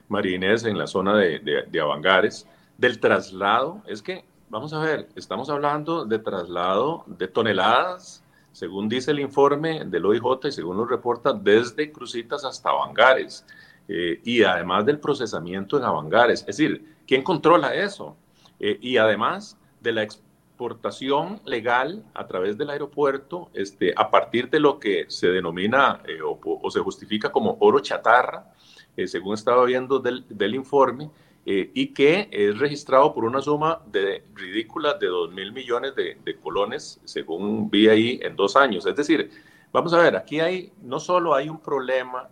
[0.09, 2.47] María Inés, en la zona de, de, de Avangares,
[2.77, 3.83] del traslado.
[3.87, 8.25] Es que, vamos a ver, estamos hablando de traslado de toneladas
[8.59, 13.47] según dice el informe del OIJ y según lo reporta, desde Crucitas hasta Avangares.
[13.87, 16.41] Eh, y además del procesamiento en Avangares.
[16.41, 18.17] Es decir, ¿quién controla eso?
[18.59, 20.28] Eh, y además de la exportación
[21.45, 26.71] legal a través del aeropuerto, este, a partir de lo que se denomina eh, o,
[26.71, 28.53] se justifica como oro chatarra,
[29.07, 31.09] según estaba viendo del, del informe,
[31.51, 36.37] eh, y que es registrado por una suma de ridícula de 2 mil millones de,
[36.43, 38.85] colones, según vi ahí, en dos años.
[38.85, 39.31] Es decir,
[39.73, 42.29] vamos a ver, aquí hay, no solo hay un problema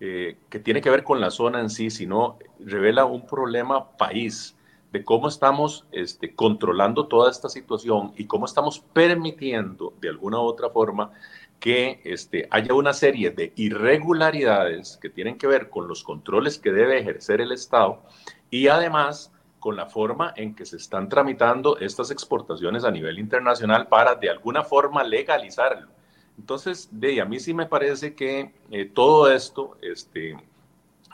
[0.00, 4.56] eh, que tiene que ver con la zona en sí, sino revela un problema país
[4.92, 10.44] de cómo estamos este, controlando toda esta situación y cómo estamos permitiendo de alguna u
[10.44, 11.12] otra forma
[11.58, 16.72] que este, haya una serie de irregularidades que tienen que ver con los controles que
[16.72, 18.02] debe ejercer el Estado
[18.50, 23.88] y además con la forma en que se están tramitando estas exportaciones a nivel internacional
[23.88, 25.90] para de alguna forma legalizarlo.
[26.38, 30.36] Entonces, de a mí sí me parece que eh, todo esto, este,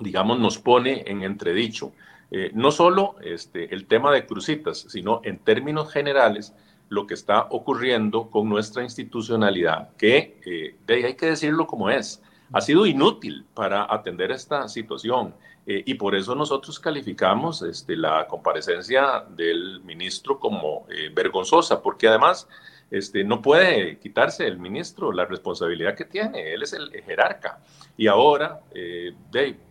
[0.00, 1.92] digamos, nos pone en entredicho
[2.34, 6.54] eh, no solo este, el tema de crucitas, sino en términos generales
[6.88, 12.22] lo que está ocurriendo con nuestra institucionalidad, que eh, de hay que decirlo como es,
[12.54, 15.34] ha sido inútil para atender esta situación.
[15.66, 22.48] Eh, y por eso nosotros calificamos este, la comparecencia del ministro como vergonzosa, porque además
[22.92, 27.58] este, no puede quitarse el ministro la responsabilidad que tiene, él es el jerarca.
[27.96, 29.14] Y ahora, eh,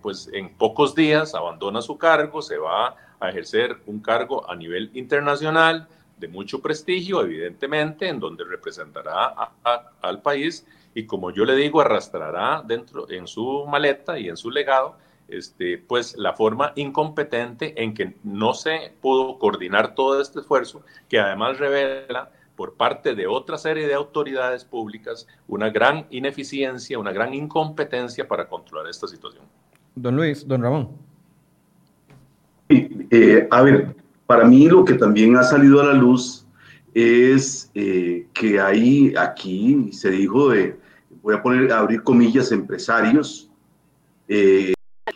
[0.01, 4.89] pues en pocos días abandona su cargo, se va a ejercer un cargo a nivel
[4.95, 9.35] internacional de mucho prestigio, evidentemente, en donde representará
[10.01, 14.49] al país y como yo le digo, arrastrará dentro en su maleta y en su
[14.49, 20.81] legado este, pues la forma incompetente en que no se pudo coordinar todo este esfuerzo,
[21.07, 22.31] que además revela
[22.61, 28.47] por parte de otra serie de autoridades públicas una gran ineficiencia, una gran incompetencia para
[28.47, 29.45] controlar esta situación.
[29.95, 30.89] Don Luis, don Ramón.
[32.69, 33.95] Eh, a ver,
[34.27, 36.45] para mí lo que también ha salido a la luz
[36.93, 40.77] es eh, que hay aquí, se dijo de,
[41.23, 43.49] voy a poner, abrir comillas, empresarios,
[44.27, 44.73] eh,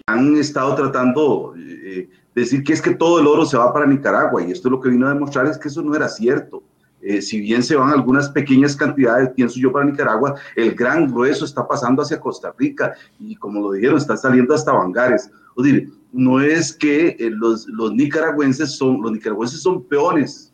[0.08, 3.86] han estado tratando de eh, decir que es que todo el oro se va para
[3.86, 6.63] Nicaragua y esto lo que vino a demostrar es que eso no era cierto.
[7.05, 11.45] Eh, si bien se van algunas pequeñas cantidades, pienso yo, para Nicaragua, el gran grueso
[11.45, 15.29] está pasando hacia Costa Rica y como lo dijeron, está saliendo hasta Bangares.
[15.55, 20.51] O decir, no es que eh, los, los, nicaragüenses son, los nicaragüenses son peones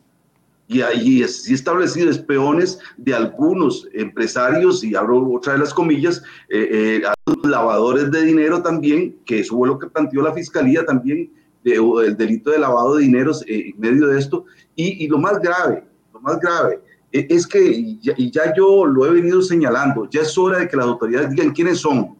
[0.67, 7.01] y ahí sí establecidos peones de algunos empresarios, y abro otra de las comillas, eh,
[7.43, 11.29] lavadores de dinero también, que eso fue lo que planteó la fiscalía también,
[11.63, 14.45] de, el delito de lavado de dinero eh, en medio de esto.
[14.75, 15.83] Y, y, lo más grave,
[16.21, 16.79] más grave,
[17.12, 20.77] e, es que, y ya, yo lo he venido señalando, ya es hora de que
[20.77, 22.15] las autoridades digan quiénes son,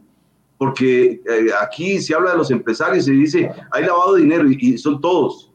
[0.58, 4.78] porque eh, aquí se habla de los empresarios y dice, hay lavado de dinero y
[4.78, 5.52] son todos,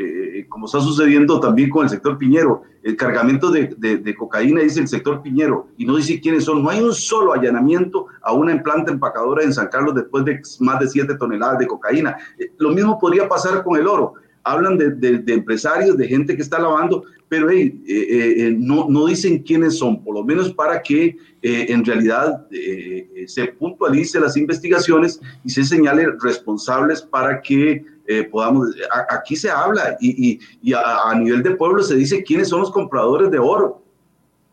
[0.00, 2.62] eh, como está sucediendo también con el sector piñero.
[2.84, 6.62] El cargamento de, de, cocaína dice el sector piñero y no dice quiénes son.
[6.62, 10.78] No hay un solo allanamiento a una planta empacadora en San Carlos después de más
[10.78, 12.16] de 7 toneladas de cocaína.
[12.38, 14.14] Eh, lo mismo podría pasar con el oro.
[14.44, 19.78] Hablan de, de empresarios, de gente que está lavando, pero eh, no, no, dicen quiénes
[19.78, 22.46] son, por lo menos para que en realidad
[23.26, 28.74] se puntualice las investigaciones y se señale responsables para que eh, podamos,
[29.10, 33.30] aquí se habla y, y, a, nivel de pueblo se dice quiénes son los compradores
[33.30, 33.82] de oro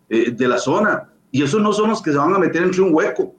[0.10, 1.10] eh, de la zona.
[1.32, 3.34] Y esos no son los que se van a meter entre un hueco.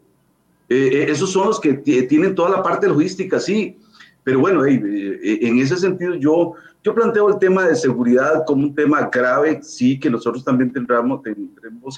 [0.71, 3.77] Eh, esos son los que tienen toda la parte logística, sí.
[4.25, 6.55] Pero bueno, en ese sentido yo,
[6.87, 11.21] yo planteo el tema de seguridad como un tema grave, sí, que nosotros también tendremos,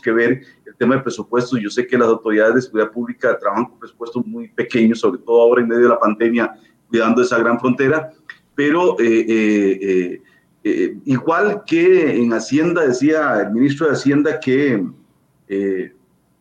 [0.01, 1.61] que ver el tema de presupuestos.
[1.61, 5.43] Yo sé que las autoridades de seguridad pública trabajan con presupuestos muy pequeños, sobre todo
[5.43, 6.55] ahora en medio de la pandemia,
[6.89, 8.15] cuidando esa gran frontera,
[8.55, 10.23] pero eh, eh,
[10.65, 14.87] eh, igual que en Hacienda, decía el ministro de Hacienda que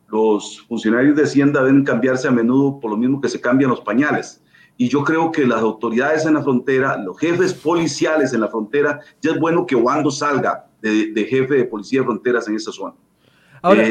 [0.10, 3.82] los funcionarios de Hacienda deben cambiarse a menudo por lo mismo que se cambian los
[3.82, 4.42] pañales.
[4.78, 9.00] Y yo creo que las autoridades en la frontera, los jefes policiales en la frontera,
[9.22, 12.94] ya es bueno que Wando salga de, jefe de policía de fronteras en esa zona.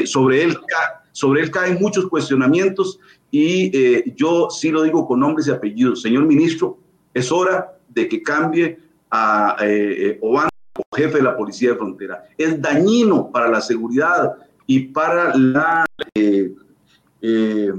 [0.05, 0.57] sobre, él,
[1.12, 6.03] sobre él caen muchos cuestionamientos y yo sí lo digo con nombres y apellidos.
[6.03, 6.79] Señor ministro,
[7.12, 8.79] es hora de que cambie
[9.11, 12.25] a eh, Obama como jefe de la Policía de Frontera.
[12.37, 14.35] Es dañino para la seguridad
[14.66, 16.53] y para la eh,
[17.22, 17.72] eh,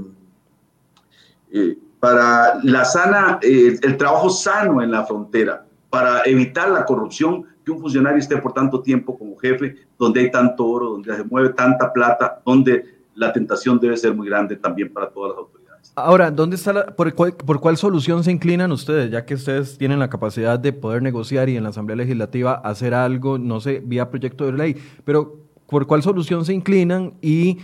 [2.00, 7.80] para la sana, el trabajo sano en la frontera, para evitar la corrupción que un
[7.80, 11.92] funcionario esté por tanto tiempo como jefe, donde hay tanto oro, donde se mueve tanta
[11.92, 12.84] plata, donde
[13.14, 15.92] la tentación debe ser muy grande también para todas las autoridades.
[15.96, 20.08] Ahora, ¿dónde está la, por, cuál, solución se inclinan ustedes, ya que ustedes tienen la
[20.08, 24.46] capacidad de poder negociar y en la Asamblea Legislativa hacer algo, no sé, vía proyecto
[24.46, 27.58] de ley, pero por cuál solución se inclinan y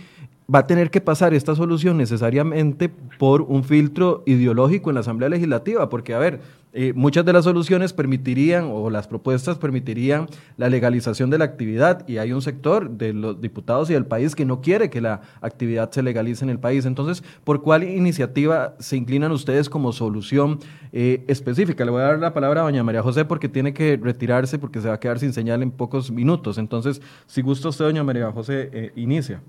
[0.53, 5.29] va a tener que pasar esta solución necesariamente por un filtro ideológico en la Asamblea
[5.29, 6.41] Legislativa, porque, a ver,
[6.77, 10.27] eh, muchas de las soluciones permitirían o las propuestas permitirían
[10.57, 14.35] la legalización de la actividad y hay un sector de los diputados y del país
[14.35, 16.85] que no quiere que la actividad se legalice en el país.
[16.85, 20.59] Entonces, ¿por cuál iniciativa se inclinan ustedes como solución
[20.91, 21.85] eh, específica?
[21.85, 24.81] Le voy a dar la palabra a doña María José porque tiene que retirarse porque
[24.81, 26.57] se va a quedar sin señal en pocos minutos.
[26.57, 29.41] Entonces, si gusta usted, doña María José, eh, inicia.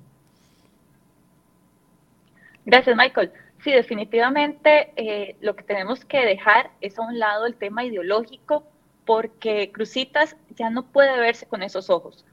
[2.66, 3.32] Gracias, Michael.
[3.62, 8.64] Sí, definitivamente eh, lo que tenemos que dejar es a un lado el tema ideológico
[9.04, 12.26] porque Crucitas ya no puede verse con esos ojos.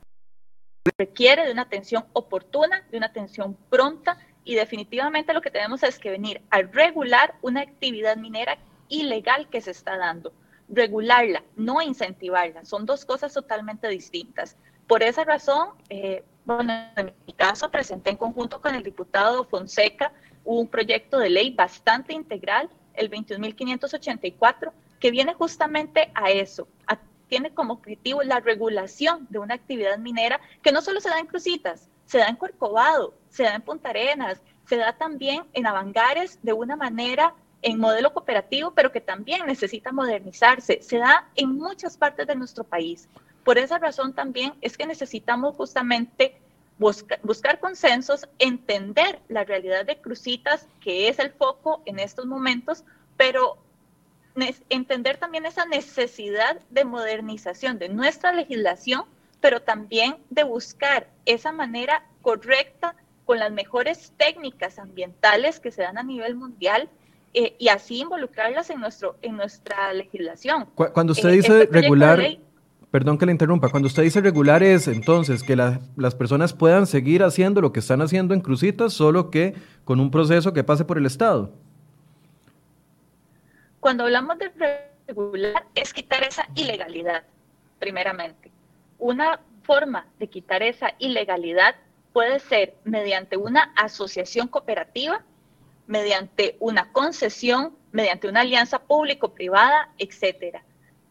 [0.97, 5.99] Requiere de una atención oportuna, de una atención pronta y definitivamente lo que tenemos es
[5.99, 8.57] que venir a regular una actividad minera
[8.89, 10.33] ilegal que se está dando.
[10.67, 12.65] Regularla, no incentivarla.
[12.65, 14.57] Son dos cosas totalmente distintas.
[14.87, 20.11] Por esa razón, eh, bueno, en mi caso presenté en conjunto con el diputado Fonseca
[20.43, 26.67] un proyecto de ley bastante integral, el 21.584, que viene justamente a eso,
[27.33, 31.25] tiene como objetivo la regulación de una actividad minera que no solo se da en
[31.25, 36.37] Crucitas, se da en Corcovado, se da en Punta Arenas, se da también en Avangares
[36.43, 40.81] de una manera en modelo cooperativo, pero que también necesita modernizarse.
[40.83, 43.09] Se da en muchas partes de nuestro país.
[43.43, 46.37] Por esa razón también es que necesitamos justamente
[46.77, 52.83] buscar consensos, entender la realidad de Crucitas, que es el foco en estos momentos,
[53.15, 53.57] pero
[54.69, 59.03] entender también esa necesidad de modernización de nuestra legislación,
[59.39, 65.97] pero también de buscar esa manera correcta con las mejores técnicas ambientales que se dan
[65.97, 66.89] a nivel mundial
[67.33, 70.67] eh, y así involucrarlas en, nuestro, en nuestra legislación.
[70.75, 72.19] Cuando usted eh, dice este regular...
[72.93, 73.69] Perdón que le interrumpa.
[73.69, 78.03] Cuando usted dice regular es entonces que las personas puedan seguir haciendo lo que están
[78.03, 81.51] haciendo en Crucitas, solo que con un proceso que pase por el Estado.
[83.79, 84.51] Cuando hablamos de
[85.07, 87.23] regular es quitar esa ilegalidad,
[87.79, 88.51] primeramente.
[88.99, 91.73] Una forma de quitar esa ilegalidad
[92.13, 95.23] puede ser mediante una asociación cooperativa,
[95.87, 100.63] mediante una concesión, mediante una alianza público-privada, etcétera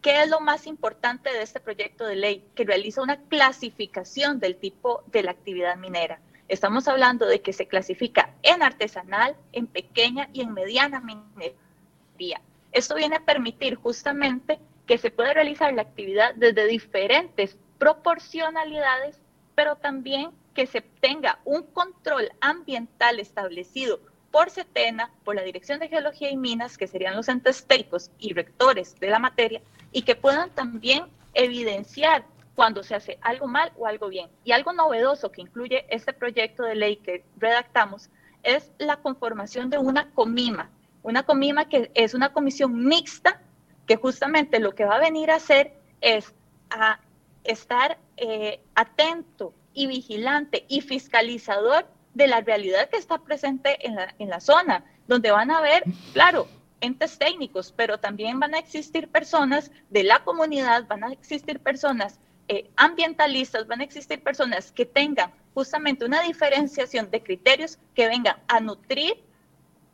[0.02, 2.44] ¿Qué es lo más importante de este proyecto de ley?
[2.56, 6.18] Que realiza una clasificación del tipo de la actividad minera.
[6.48, 12.42] Estamos hablando de que se clasifica en artesanal, en pequeña y en mediana minería.
[12.72, 19.20] Esto viene a permitir justamente que se pueda realizar la actividad desde diferentes proporcionalidades,
[19.54, 24.00] pero también que se tenga un control ambiental establecido
[24.32, 28.32] por CETENA, por la Dirección de Geología y Minas, que serían los entes técnicos y
[28.32, 29.62] rectores de la materia,
[29.92, 32.24] y que puedan también evidenciar
[32.54, 34.28] cuando se hace algo mal o algo bien.
[34.44, 38.10] Y algo novedoso que incluye este proyecto de ley que redactamos
[38.42, 40.70] es la conformación de una comima,
[41.02, 43.40] una comima que es una comisión mixta
[43.86, 46.34] que justamente lo que va a venir a hacer es
[46.70, 47.00] a
[47.44, 54.14] estar eh, atento y vigilante y fiscalizador de la realidad que está presente en la,
[54.18, 55.82] en la zona, donde van a ver,
[56.12, 56.46] claro,
[56.82, 62.18] entes técnicos, pero también van a existir personas de la comunidad, van a existir personas
[62.48, 68.36] eh, ambientalistas, van a existir personas que tengan justamente una diferenciación de criterios que vengan
[68.48, 69.24] a nutrir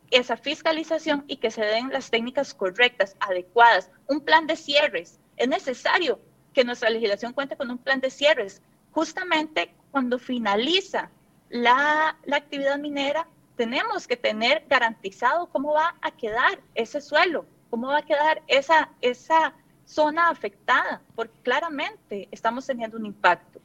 [0.09, 5.19] esa fiscalización y que se den las técnicas correctas, adecuadas, un plan de cierres.
[5.37, 6.19] Es necesario
[6.53, 8.61] que nuestra legislación cuente con un plan de cierres.
[8.91, 11.11] Justamente cuando finaliza
[11.49, 13.27] la, la actividad minera,
[13.59, 18.87] tenemos que tener garantizado cómo va a quedar ese suelo, cómo va a quedar esa,
[19.01, 19.51] esa
[19.83, 23.59] zona afectada, porque claramente estamos teniendo un impacto.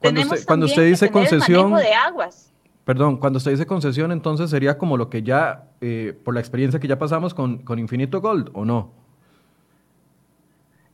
[0.00, 2.52] Cuando usted, cuando usted dice concesión de aguas.
[2.84, 6.78] Perdón, cuando usted dice concesión, entonces sería como lo que ya, eh, por la experiencia
[6.78, 8.92] que ya pasamos con, con Infinito Gold, ¿o no?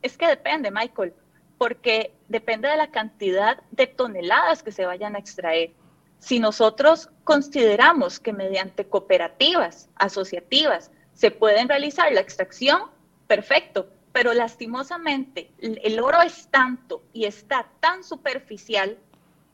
[0.00, 1.12] Es que depende, Michael,
[1.59, 5.72] porque depende de la cantidad de toneladas que se vayan a extraer.
[6.18, 12.82] Si nosotros consideramos que mediante cooperativas asociativas se pueden realizar la extracción,
[13.26, 18.96] perfecto, pero lastimosamente el oro es tanto y está tan superficial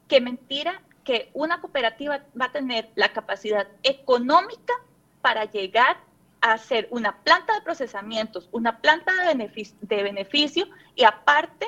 [0.07, 4.75] que mentira que una cooperativa va a tener la capacidad económica
[5.23, 5.97] para llegar
[6.41, 11.67] a hacer una planta de procesamientos, una planta de beneficio, y aparte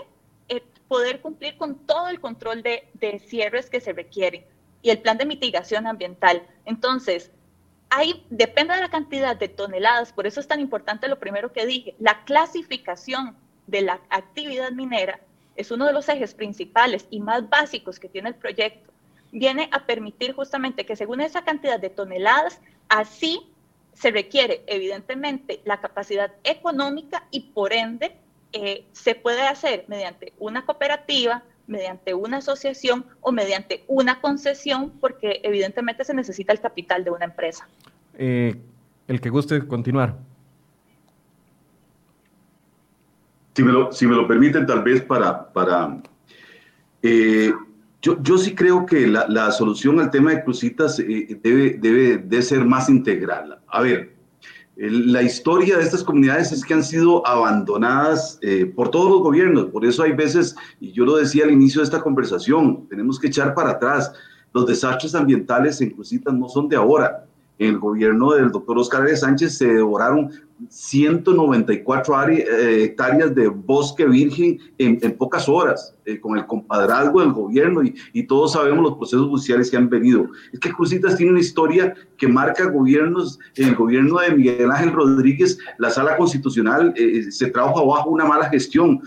[0.48, 4.44] eh, poder cumplir con todo el control de, de cierres que se requieren
[4.82, 6.46] y el plan de mitigación ambiental.
[6.64, 7.30] Entonces,
[7.94, 11.66] Ahí depende de la cantidad de toneladas, por eso es tan importante lo primero que
[11.66, 15.20] dije, la clasificación de la actividad minera
[15.56, 18.90] es uno de los ejes principales y más básicos que tiene el proyecto.
[19.30, 23.46] Viene a permitir justamente que según esa cantidad de toneladas, así
[23.92, 28.16] se requiere evidentemente la capacidad económica y por ende
[28.54, 35.40] eh, se puede hacer mediante una cooperativa, mediante una asociación o mediante una concesión, porque
[35.42, 37.68] evidentemente se necesita el capital de una empresa.
[38.14, 38.56] Eh,
[39.08, 40.18] el que guste continuar.
[43.54, 45.52] Si me lo, si me lo permiten, tal vez para...
[45.52, 45.98] para
[47.02, 47.52] eh,
[48.00, 52.18] yo, yo, sí creo que la, la, solución al tema de crucitas eh, debe, debe
[52.18, 53.60] de ser más integral.
[53.68, 54.16] A ver,
[54.76, 59.66] la historia de estas comunidades es que han sido abandonadas eh, por todos los gobiernos.
[59.66, 63.26] Por eso hay veces, y yo lo decía al inicio de esta conversación, tenemos que
[63.26, 64.12] echar para atrás.
[64.54, 67.26] Los desastres ambientales en Crucitas no son de ahora.
[67.58, 70.30] El gobierno del doctor Oscar de Sánchez se devoraron
[70.68, 77.82] 194 eh, hectáreas de bosque virgen en, pocas horas, eh, con el compadrazgo del gobierno
[77.82, 80.26] y, todos sabemos los procesos judiciales que han venido.
[80.52, 85.58] Es que Crucitas tiene una historia que marca gobiernos, el gobierno de Miguel Ángel Rodríguez,
[85.78, 89.00] la sala constitucional eh, se trabaja bajo una mala gestión,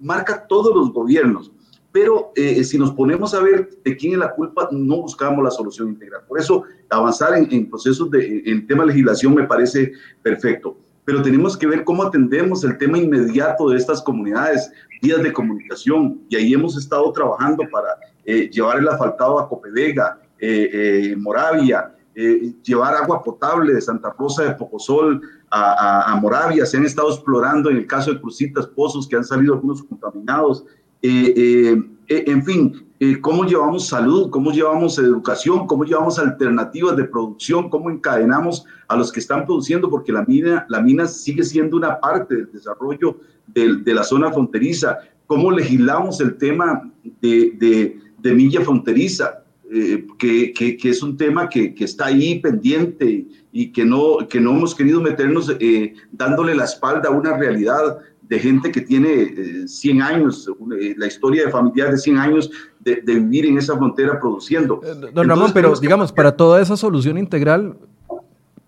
[0.00, 1.52] marca todos los gobiernos.
[1.96, 2.32] Pero
[2.62, 6.20] si nos ponemos a ver de quién es la culpa, no buscamos la solución integral.
[6.28, 9.92] Por eso, avanzar en, en procesos de en tema de legislación me parece
[10.22, 10.76] perfecto.
[11.06, 14.70] Pero tenemos que ver cómo atendemos el tema inmediato de estas comunidades,
[15.00, 17.88] vías de comunicación, y ahí hemos estado trabajando para
[18.26, 21.94] eh, llevar el asfaltado a Copedega, eh, eh, Moravia,
[22.62, 25.20] llevar agua potable de Santa Rosa de Pocosol
[25.50, 29.24] a, a, Moravia, se han estado explorando en el caso de Crucitas, pozos que han
[29.24, 30.64] salido algunos contaminados,
[31.02, 37.90] en fin, eh, cómo llevamos salud, cómo llevamos educación, cómo llevamos alternativas de producción, cómo
[37.90, 42.36] encadenamos a los que están produciendo, porque la mina, la mina sigue siendo una parte
[42.36, 43.18] del desarrollo
[43.48, 46.90] de, la zona fronteriza, cómo legislamos el tema
[47.20, 53.84] de, de, milla fronteriza, eh, que, es un tema que, está ahí pendiente y que
[53.84, 58.72] no, que no hemos querido meternos eh, dándole la espalda a una realidad de gente
[58.72, 60.50] que tiene 100 años,
[60.96, 62.50] la historia de familiares de 100 años
[62.80, 64.80] de, vivir en esa frontera produciendo.
[64.84, 67.76] Eh, don Ramón, pero digamos, para toda esa solución integral,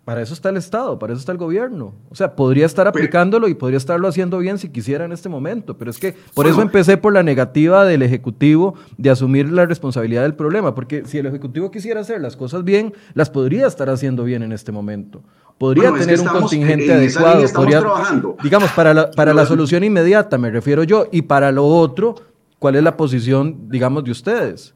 [0.08, 1.92] para eso está el Estado, para eso está el gobierno.
[2.08, 5.76] O sea, podría estar aplicándolo y podría estarlo haciendo bien si quisiera en este momento,
[5.76, 10.22] pero es que por eso empecé por la negativa del Ejecutivo de asumir la responsabilidad
[10.22, 14.24] del problema, porque si el Ejecutivo quisiera hacer las cosas bien, las podría estar haciendo
[14.24, 15.22] bien en este momento.
[15.58, 17.44] Podría tener un contingente adecuado.
[17.52, 17.82] Podría,
[18.42, 22.14] digamos, para la, para la solución inmediata, me refiero yo, y para lo otro,
[22.58, 24.74] ¿Cuál es la posición, digamos, de ustedes?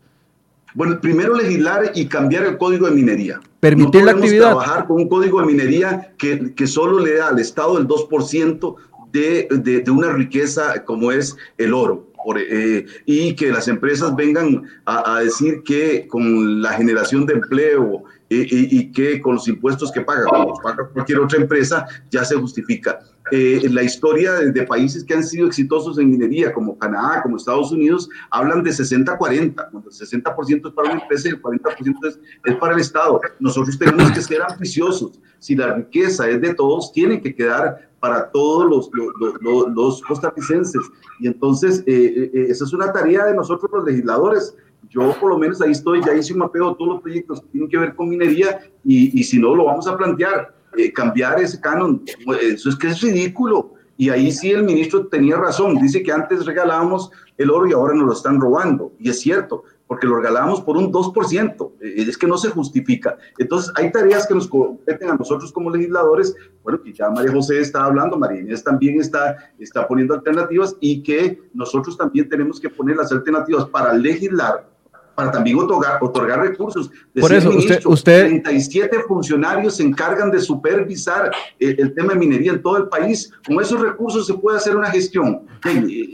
[0.74, 3.40] Bueno, primero legislar y cambiar el código de minería.
[3.60, 4.50] Permitir la actividad.
[4.50, 8.76] trabajar con un código de minería que, que solo le da al Estado el 2%
[9.10, 12.06] de, de, de, una riqueza como es el oro.
[12.24, 17.34] Por, eh, y que las empresas vengan a, a, decir que con la generación de
[17.34, 21.86] empleo eh, y, y, que con los impuestos que paga, como paga cualquier otra empresa,
[22.10, 22.98] ya se justifica.
[23.30, 27.70] Eh, la historia de, países que han sido exitosos en minería, como Canadá, como Estados
[27.72, 32.20] Unidos, hablan de 60-40, cuando el 60% es para una empresa y el 40% es,
[32.44, 33.20] es, para el Estado.
[33.38, 35.20] Nosotros tenemos que ser ambiciosos.
[35.38, 40.02] Si la riqueza es de todos, tiene que quedar para todos los, los, los, los
[40.02, 40.82] costarricenses.
[41.20, 44.56] Y entonces, eh, eh, esa es una tarea de nosotros los legisladores.
[44.90, 47.46] Yo por lo menos ahí estoy, ya hice un mapeo de todos los proyectos que
[47.52, 51.40] tienen que ver con minería y, y si no, lo vamos a plantear eh, cambiar
[51.40, 52.02] ese canon.
[52.40, 53.74] Eso es que es ridículo.
[53.96, 55.76] Y ahí sí el ministro tenía razón.
[55.76, 58.92] Dice que antes regalábamos el oro y ahora nos lo están robando.
[58.98, 61.72] Y es cierto, porque lo regalábamos por un 2%.
[61.82, 63.18] Eh, es que no se justifica.
[63.36, 66.34] Entonces, hay tareas que nos competen a nosotros como legisladores.
[66.62, 71.02] Bueno, que ya María José está hablando, María Inés también está, está poniendo alternativas y
[71.02, 74.71] que nosotros también tenemos que poner las alternativas para legislar
[75.14, 76.90] para también otorgar, otorgar recursos.
[77.18, 78.26] Por eso, usted, usted...
[78.26, 83.32] 37 funcionarios se encargan de supervisar el, tema de minería en todo el país.
[83.46, 85.46] Con esos recursos se puede hacer una gestión.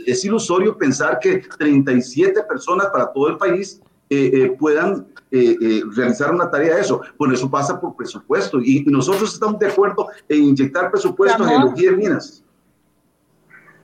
[0.07, 3.81] Es ilusorio pensar que 37 personas para todo el país
[4.11, 7.03] eh, eh, puedan eh, realizar una tarea de eso.
[7.17, 11.91] Bueno, eso pasa por presupuesto y, nosotros estamos de acuerdo en inyectar presupuesto en energía
[11.91, 12.43] de minas.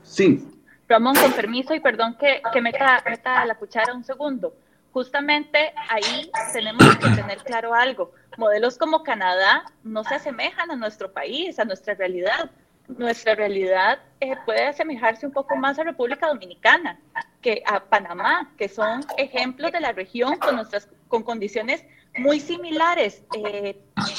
[0.03, 0.49] Sí.
[0.89, 4.53] Ramón, con permiso y perdón que, que meta, meta la cuchara un segundo
[4.95, 8.13] justamente ahí tenemos que tener claro algo.
[8.39, 12.53] Modelos como Canadá no se asemejan a nuestro país, a nuestra realidad.
[12.87, 17.01] Nuestra realidad eh, puede asemejarse un poco más a República Dominicana
[17.43, 21.85] que a Panamá, que son ejemplos de la región con, nuestras, con condiciones
[22.17, 23.77] muy similares eh,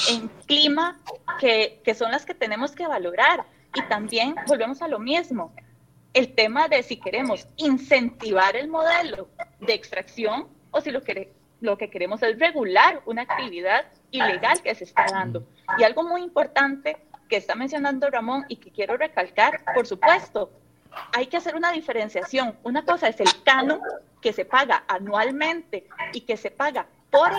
[0.09, 0.99] en clima
[1.39, 3.45] que, que son las que tenemos que valorar.
[3.73, 5.53] Y también volvemos a lo mismo,
[6.13, 11.77] el tema de si queremos incentivar el modelo de extracción o si lo que, lo
[11.77, 15.47] que queremos es regular una actividad ilegal que se está dando.
[15.77, 16.97] Y algo muy importante
[17.29, 20.51] que está mencionando Ramón y que quiero recalcar, por supuesto,
[21.13, 22.57] hay que hacer una diferenciación.
[22.63, 23.79] Una cosa es el canon
[24.21, 27.31] que se paga anualmente y que se paga por,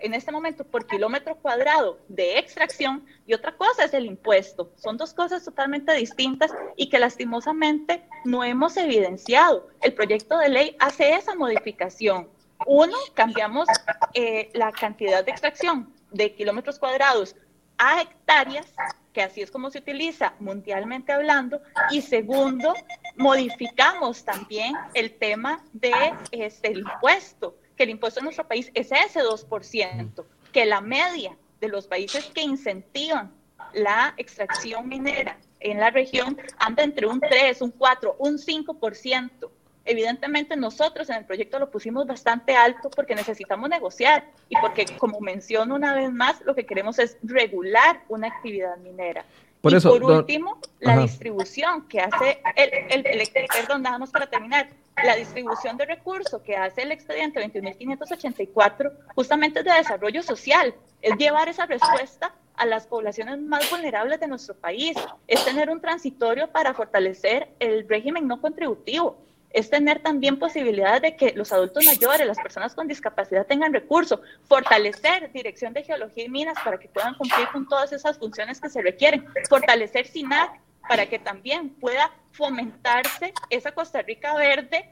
[0.00, 4.72] en este momento por kilómetro cuadrado de extracción y otra cosa es el impuesto.
[4.74, 9.68] Son dos cosas totalmente distintas y que lastimosamente no hemos evidenciado.
[9.80, 12.33] El proyecto de ley hace esa modificación
[12.66, 13.68] uno, cambiamos
[14.14, 17.36] eh, la cantidad de extracción de kilómetros cuadrados
[17.78, 18.66] a hectáreas,
[19.12, 21.60] que así es como se utiliza mundialmente hablando.
[21.90, 22.74] Y segundo,
[23.16, 25.92] modificamos también el tema de
[26.30, 31.68] este, impuesto, que el impuesto en nuestro país es ese 2%, que la media de
[31.68, 33.32] los países que incentivan
[33.72, 39.50] la extracción minera en la región anda entre un 3, un 4, un 5%.
[39.84, 45.20] Evidentemente nosotros en el proyecto lo pusimos bastante alto porque necesitamos negociar y porque, como
[45.20, 49.24] menciono una vez más, lo que queremos es regular una actividad minera.
[49.60, 54.68] Por y por último, la distribución que hace el, el, perdón, nada más para terminar,
[55.02, 61.16] la distribución de recursos que hace el expediente 21.584 justamente es de desarrollo social, es
[61.16, 66.48] llevar esa respuesta a las poblaciones más vulnerables de nuestro país, es tener un transitorio
[66.48, 69.18] para fortalecer el régimen no contributivo,
[69.54, 74.20] es tener también posibilidades de que los adultos mayores, las personas con discapacidad tengan recursos,
[74.48, 78.68] fortalecer Dirección de Geología y Minas para que puedan cumplir con todas esas funciones que
[78.68, 84.90] se requieren, fortalecer SINAC para que también pueda fomentarse esa Costa Rica verde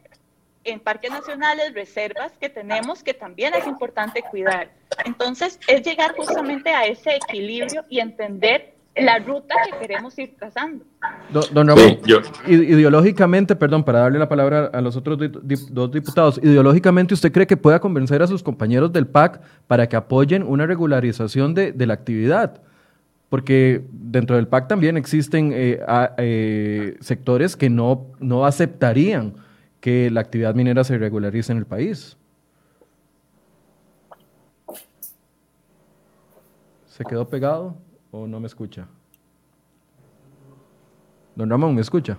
[0.63, 4.71] en parques nacionales, reservas que tenemos que también es importante cuidar.
[5.05, 10.85] Entonces, es llegar justamente a ese equilibrio y entender la ruta que queremos ir trazando.
[11.31, 11.99] Don, Ramón,
[12.47, 15.19] ideológicamente, perdón, para darle la palabra a los otros
[15.71, 19.97] dos diputados, ideológicamente usted cree que pueda convencer a sus compañeros del PAC para que
[19.97, 22.61] apoyen una regularización de, la actividad,
[23.31, 25.81] porque dentro del PAC también existen eh,
[26.19, 29.35] eh, sectores que no, no aceptarían
[29.81, 32.17] que la actividad minera se regularice en el país.
[36.87, 37.75] ¿Se quedó pegado?
[38.13, 38.87] O no me escucha?
[41.35, 42.19] Don Ramón, ¿me escucha?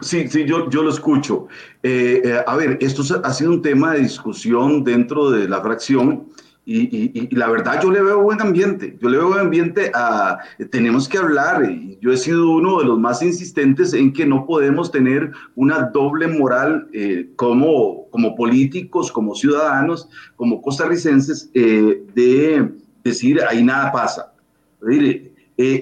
[0.00, 1.48] Sí, sí, yo, yo lo escucho.
[1.82, 6.28] Eh, eh, a ver, esto ha sido un tema de discusión dentro de la fracción
[6.66, 8.96] y, la verdad yo le veo buen ambiente.
[9.00, 10.38] Yo le veo buen ambiente a...
[10.70, 11.68] Tenemos que hablar.
[11.68, 15.90] Y yo he sido uno de los más insistentes en que no podemos tener una
[15.92, 22.72] doble moral eh, como, como políticos, como ciudadanos, como costarricenses, de
[23.02, 24.29] decir ahí nada pasa.
[24.88, 25.32] Eh,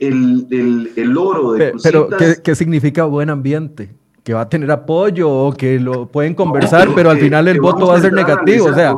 [0.03, 2.09] el, el, el, logro de Pero,
[2.43, 3.91] ¿qué, significa buen ambiente?
[4.25, 7.87] ¿Que va a tener apoyo o que lo pueden conversar, pero al final el voto
[7.87, 8.67] va a ser negativo?
[8.67, 8.97] O sea,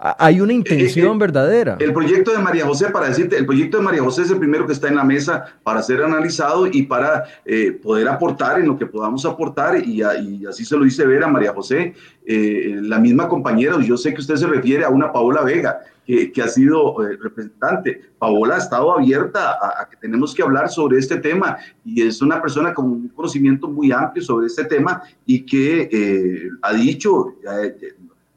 [0.00, 1.76] hay una intención verdadera.
[1.78, 4.66] El proyecto de María José, para decirte, el proyecto de María José es el primero
[4.66, 8.78] que está en la mesa para ser analizado y para eh, poder aportar en lo
[8.78, 11.94] que podamos aportar, y, así se lo hice ver a María José,
[12.24, 16.32] eh, la misma compañera, yo sé que usted se refiere a una Paola Vega, que,
[16.42, 18.00] ha sido eh, representante.
[18.18, 22.42] Paola ha estado abierta a, que tenemos que hablar sobre este tema y es una
[22.42, 27.36] persona con un conocimiento muy amplio sobre este tema y que ha dicho,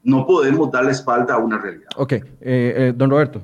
[0.04, 1.89] no podemos dar la espalda a una realidad.
[1.95, 3.41] Ok, eh, eh, don Roberto.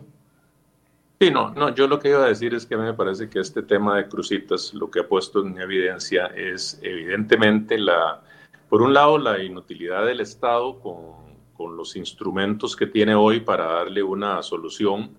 [1.19, 3.29] Sí, no, no, yo lo que iba a decir es que a mí me parece
[3.29, 8.21] que este tema de crucitas lo que ha puesto en evidencia es evidentemente la,
[8.69, 13.65] por un lado, la inutilidad del Estado con, con los instrumentos que tiene hoy para
[13.65, 15.11] darle una solución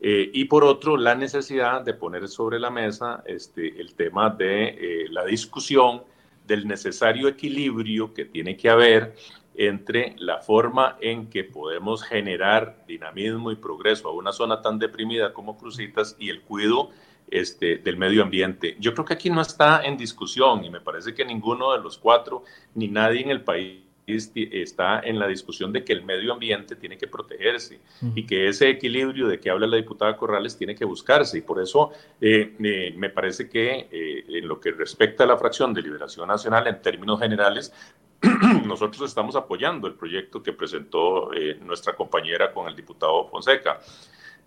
[0.00, 4.68] eh, y por otro, la necesidad de poner sobre la mesa este, el tema de
[4.68, 6.02] eh, la discusión
[6.46, 9.14] del necesario equilibrio que tiene que haber
[9.54, 15.32] entre la forma en que podemos generar dinamismo y progreso a una zona tan deprimida
[15.32, 16.90] como Crucitas y el cuidado
[17.30, 18.76] este, del medio ambiente.
[18.78, 21.98] Yo creo que aquí no está en discusión y me parece que ninguno de los
[21.98, 22.44] cuatro,
[22.74, 26.96] ni nadie en el país está en la discusión de que el medio ambiente tiene
[26.96, 27.80] que protegerse
[28.14, 31.38] y que ese equilibrio de que habla la diputada Corrales tiene que buscarse.
[31.38, 31.90] Y por eso
[32.20, 32.54] eh,
[32.96, 36.80] me parece que eh, en lo que respecta a la fracción de Liberación Nacional, en
[36.80, 37.72] términos generales,
[38.64, 43.80] nosotros estamos apoyando el proyecto que presentó eh, nuestra compañera con el diputado Fonseca.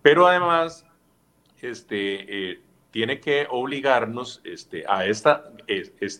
[0.01, 0.85] Pero además,
[1.61, 5.51] este, tiene que obligarnos este, a, esta,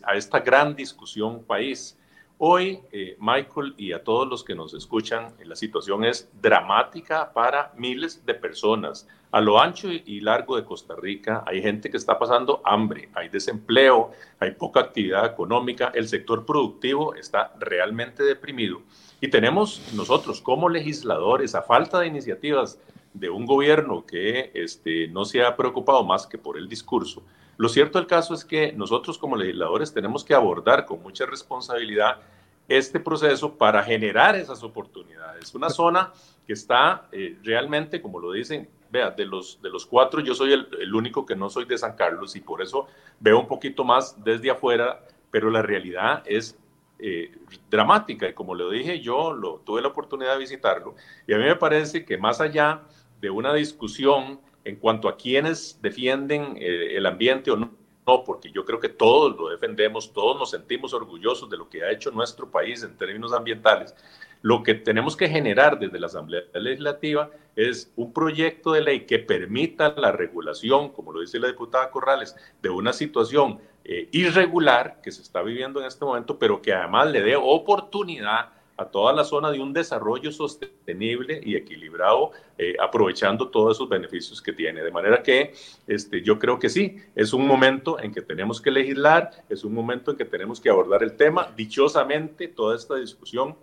[0.04, 1.96] a esta gran discusión país
[2.42, 7.70] Hoy, eh, Michael y a todos los que nos escuchan, la situación es dramática para
[7.76, 9.06] miles de personas.
[9.30, 13.28] A lo ancho y largo de Costa Rica hay gente que está pasando hambre, hay
[13.28, 18.80] desempleo, hay poca actividad económica, el sector productivo está realmente deprimido.
[19.20, 22.78] Y tenemos nosotros como legisladores, a falta de iniciativas
[23.12, 27.22] de un gobierno que este, no se ha preocupado más que por el discurso,
[27.60, 32.22] lo cierto del caso es que nosotros como legisladores tenemos que abordar con mucha responsabilidad
[32.66, 35.54] este proceso para generar esas oportunidades.
[35.54, 36.10] Una zona
[36.46, 40.54] que está eh, realmente, como lo dicen, vea, de los, de los cuatro yo soy
[40.54, 42.86] el, único que no soy de San Carlos y por eso
[43.18, 46.58] veo un poquito más desde afuera, pero la realidad es
[46.98, 47.30] eh,
[47.68, 50.94] dramática y como lo dije yo lo, tuve la oportunidad de visitarlo
[51.26, 52.84] y a mí me parece que más allá
[53.20, 57.70] de una discusión en cuanto a quienes defienden eh, el ambiente o no,
[58.06, 61.84] no, porque yo creo que todos lo defendemos, todos nos sentimos orgullosos de lo que
[61.84, 63.94] ha hecho nuestro país en términos ambientales.
[64.42, 69.18] Lo que tenemos que generar desde la Asamblea Legislativa es un proyecto de ley que
[69.18, 75.12] permita la regulación, como lo dice la diputada Corrales, de una situación eh, irregular que
[75.12, 78.50] se está viviendo en este momento, pero que además le dé oportunidad
[78.80, 84.40] a toda la zona de un desarrollo sostenible y equilibrado, eh, aprovechando todos esos beneficios
[84.40, 84.82] que tiene.
[84.82, 85.52] De manera que
[85.86, 89.74] este, yo creo que sí, es un momento en que tenemos que legislar, es un
[89.74, 91.52] momento en que tenemos que abordar el tema.
[91.54, 93.54] Dichosamente, toda esta discusión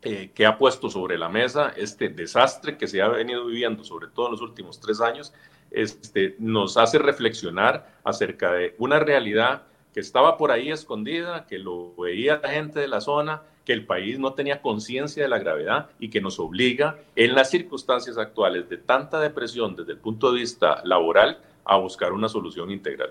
[0.00, 4.06] eh, que ha puesto sobre la mesa este desastre que se ha venido viviendo, sobre
[4.08, 5.34] todo en los últimos tres años,
[5.70, 11.94] este, nos hace reflexionar acerca de una realidad que estaba por ahí escondida, que lo
[11.96, 15.90] veía la gente de la zona, que el país no tenía conciencia de la gravedad
[15.98, 20.40] y que nos obliga en las circunstancias actuales de tanta depresión desde el punto de
[20.40, 23.10] vista laboral a buscar una solución integral.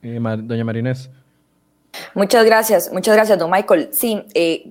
[0.00, 1.10] Eh, doña Marinés.
[2.14, 3.90] Muchas gracias, muchas gracias, don Michael.
[3.92, 4.64] Sí, eh,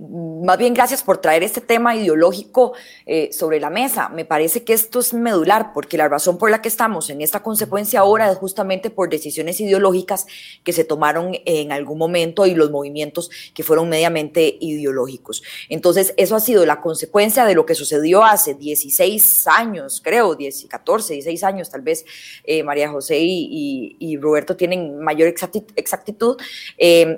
[0.43, 2.73] más bien gracias por traer este tema ideológico
[3.05, 4.09] eh, sobre la mesa.
[4.09, 7.43] Me parece que esto es medular porque la razón por la que estamos en esta
[7.43, 10.25] consecuencia ahora es justamente por decisiones ideológicas
[10.63, 15.43] que se tomaron en algún momento y los movimientos que fueron mediamente ideológicos.
[15.69, 20.65] Entonces, eso ha sido la consecuencia de lo que sucedió hace 16 años, creo, 10,
[20.67, 22.03] 14, 16 años, tal vez
[22.43, 26.37] eh, María José y, Roberto tienen mayor exactitud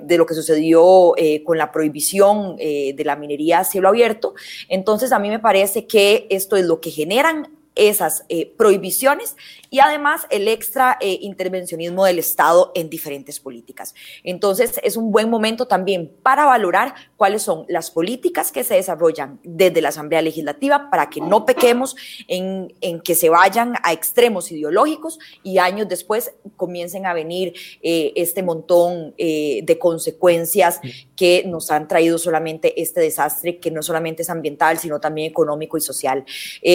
[0.02, 4.34] de lo que sucedió eh, con la prohibición eh, de la minería a cielo abierto.
[4.68, 9.36] Entonces, a mí me parece que esto es lo que generan esas eh, prohibiciones
[9.70, 13.94] y además el extra eh, intervencionismo del Estado en diferentes políticas.
[14.22, 19.40] Entonces, es un buen momento también para valorar cuáles son las políticas que se desarrollan
[19.42, 21.96] desde la Asamblea Legislativa para que no pequemos
[22.28, 22.72] en,
[23.02, 29.14] que se vayan a extremos ideológicos y años después comiencen a venir eh, este montón
[29.16, 30.80] de consecuencias
[31.16, 35.76] que nos han traído solamente este desastre, que no solamente es ambiental, sino también económico
[35.76, 36.24] y social.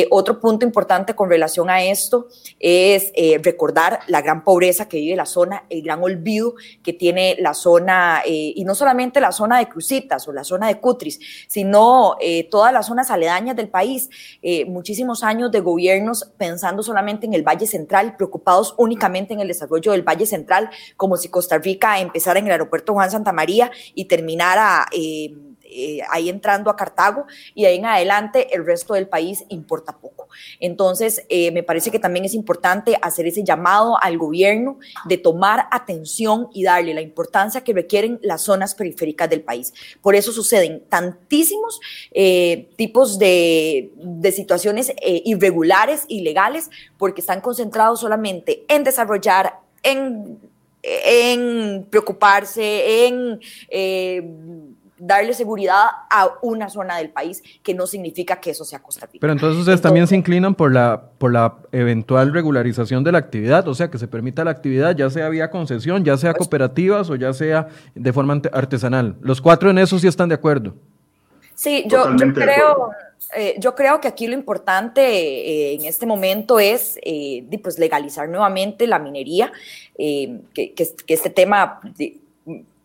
[0.09, 2.27] otro punto importante con relación a esto
[2.59, 7.35] es eh, recordar la gran pobreza que vive la zona, el gran olvido que tiene
[7.39, 11.19] la zona, eh, y no solamente la zona de Crucitas o la zona de Cutris,
[11.47, 14.09] sino eh, todas las zonas aledañas del país.
[14.67, 19.91] muchísimos años de gobiernos pensando solamente en el Valle Central, preocupados únicamente en el desarrollo
[19.91, 24.05] del Valle Central, como si Costa Rica empezara en el aeropuerto Juan Santa María y
[24.05, 24.87] terminara...
[26.09, 30.27] ahí entrando a Cartago y ahí en adelante el resto del país importa poco.
[30.59, 35.67] Entonces, eh, me parece que también es importante hacer ese llamado al gobierno de tomar
[35.71, 39.73] atención y darle la importancia que requieren las zonas periféricas del país.
[40.01, 41.79] Por eso suceden tantísimos
[42.11, 50.39] eh, tipos de, de situaciones eh, irregulares, ilegales, porque están concentrados solamente en desarrollar, en,
[50.83, 53.39] en preocuparse, en
[54.99, 59.19] darle seguridad a una zona del país, que no significa que eso sea Costa Rica.
[59.21, 63.67] Pero entonces ustedes también se inclinan por la, por la eventual regularización de la actividad,
[63.67, 67.15] o sea, que se permita la actividad, ya sea vía concesión, ya sea cooperativas o
[67.15, 69.15] ya sea de forma artesanal.
[69.21, 70.75] Los cuatro en eso sí están de acuerdo.
[71.55, 72.91] Sí, yo, creo...
[73.35, 78.29] Eh, yo creo que aquí lo importante eh, en este momento es eh, pues legalizar
[78.29, 79.51] nuevamente la minería,
[79.97, 81.81] que, que, este tema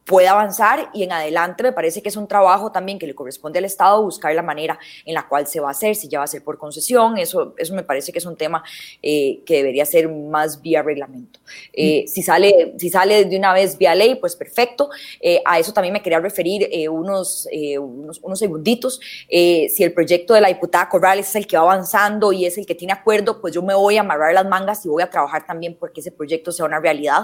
[0.04, 3.58] puede avanzar y en adelante me parece que es un trabajo también que le corresponde
[3.58, 6.24] al Estado buscar la manera en la cual se va a hacer, si ya va
[6.24, 8.62] a ser por concesión, eso, eso me parece que es un tema
[9.02, 11.40] eh, que debería ser más vía reglamento.
[11.72, 12.08] Eh, mm.
[12.08, 14.90] si, sale, si sale de una vez vía ley, pues perfecto.
[15.20, 17.48] Eh, a eso también me quería referir unos,
[17.78, 19.00] unos, unos, segunditos.
[19.28, 22.66] si el proyecto de la diputada Corrales es el que va avanzando y es el
[22.66, 25.46] que tiene acuerdo, pues yo me voy a amarrar las mangas y voy a trabajar
[25.46, 27.22] también porque ese proyecto sea una realidad.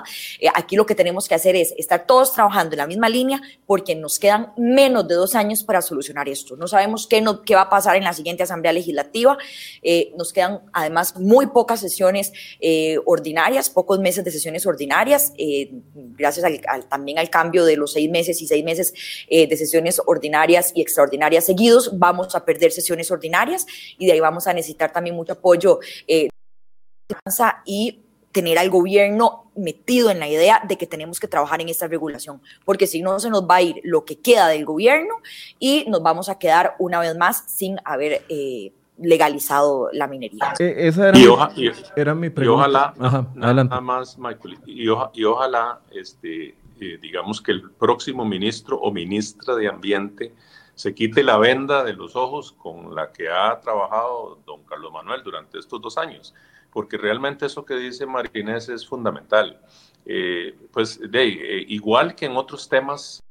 [0.55, 3.95] aquí lo que tenemos que hacer es estar todos trabajando de la misma línea porque
[3.95, 6.57] nos quedan menos de dos años para solucionar esto.
[6.57, 9.37] No sabemos qué, no, qué va a pasar en la siguiente Asamblea Legislativa.
[9.83, 15.71] Eh, nos quedan además muy pocas sesiones eh, ordinarias, pocos meses de sesiones ordinarias, eh,
[15.95, 16.47] gracias
[16.89, 18.95] también al cambio de los seis meses y seis meses
[19.29, 21.99] de sesiones ordinarias y extraordinarias seguidos.
[21.99, 23.67] Vamos a perder sesiones ordinarias
[23.99, 25.81] y de ahí vamos a necesitar también mucho apoyo
[27.65, 31.89] y tener al gobierno metido en la idea de que tenemos que trabajar en esta
[31.89, 35.17] regulación, porque si no se nos va a ir lo que queda del gobierno
[35.59, 40.55] y nos vamos a quedar una vez más sin haber eh, legalizado la minería.
[40.59, 42.95] Eh, esa era, mi, era mi pregunta.
[43.03, 48.93] Y ojalá, nada más, Michael, y, ojalá, este, eh, digamos que el próximo ministro o
[48.93, 50.33] ministra de Ambiente
[50.75, 55.23] se quite la venda de los ojos con la que ha trabajado don Carlos Manuel
[55.23, 56.33] durante estos dos años
[56.73, 59.61] porque realmente eso que dice Martínez es fundamental.
[60.07, 63.23] Eh, pues de, eh, igual que en otros temas,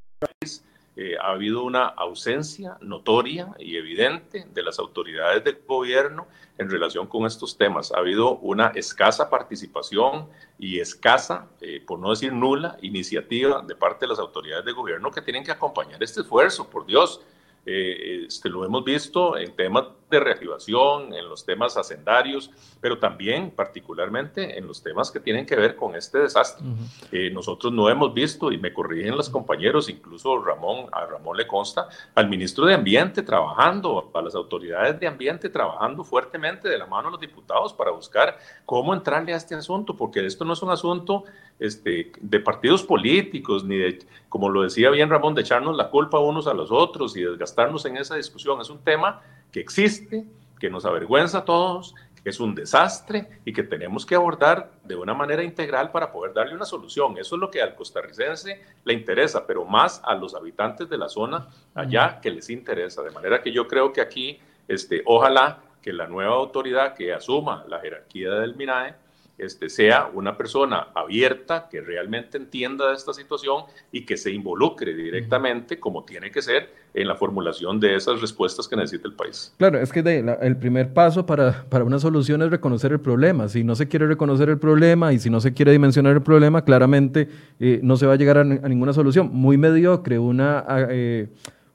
[0.95, 6.27] eh, ha habido una ausencia notoria y evidente de las autoridades del gobierno
[6.57, 7.91] en relación con estos temas.
[7.93, 10.27] Ha habido una escasa participación
[10.57, 11.47] y escasa,
[11.87, 15.51] por no decir nula, iniciativa de parte de las autoridades del gobierno que tienen que
[15.51, 17.21] acompañar este esfuerzo, por Dios.
[17.65, 22.51] Eh, este, lo hemos visto en temas de reactivación, en los temas hacendarios,
[22.81, 26.65] pero también particularmente en los temas que tienen que ver con este desastre.
[27.11, 31.47] Eh, nosotros no hemos visto, y me corrigen los compañeros, incluso Ramón, a Ramón le
[31.47, 36.85] consta, al ministro de Ambiente trabajando, a las autoridades de Ambiente trabajando fuertemente de la
[36.85, 40.61] mano de los diputados para buscar cómo entrarle a este asunto, porque esto no es
[40.61, 41.23] un asunto
[41.59, 43.99] este, de partidos políticos, ni de,
[44.29, 47.85] como lo decía bien Ramón, de echarnos la culpa unos a los otros y desgastarnos
[47.85, 48.61] en esa discusión.
[48.61, 49.21] Es un tema
[49.51, 50.25] que existe,
[50.59, 54.95] que nos avergüenza a todos, que es un desastre y que tenemos que abordar de
[54.95, 57.17] una manera integral para poder darle una solución.
[57.17, 61.09] Eso es lo que al costarricense le interesa, pero más a los habitantes de la
[61.09, 63.01] zona allá que les interesa.
[63.03, 67.63] De manera que yo creo que aquí, este, ojalá que la nueva autoridad que asuma
[67.67, 68.95] la jerarquía del MINAE,
[69.39, 74.93] este, sea una persona abierta, que realmente entienda de esta situación y que se involucre
[74.93, 79.53] directamente, como tiene que ser, en la formulación de esas respuestas que necesita el país.
[79.57, 83.47] Claro, es que el primer paso para, para, una solución es reconocer el problema.
[83.47, 86.63] Si no se quiere reconocer el problema y si no se quiere dimensionar el problema,
[86.63, 87.29] claramente
[87.59, 89.29] eh, no se va a llegar a, ninguna solución.
[89.31, 90.65] Muy mediocre, una...
[90.89, 91.27] Eh,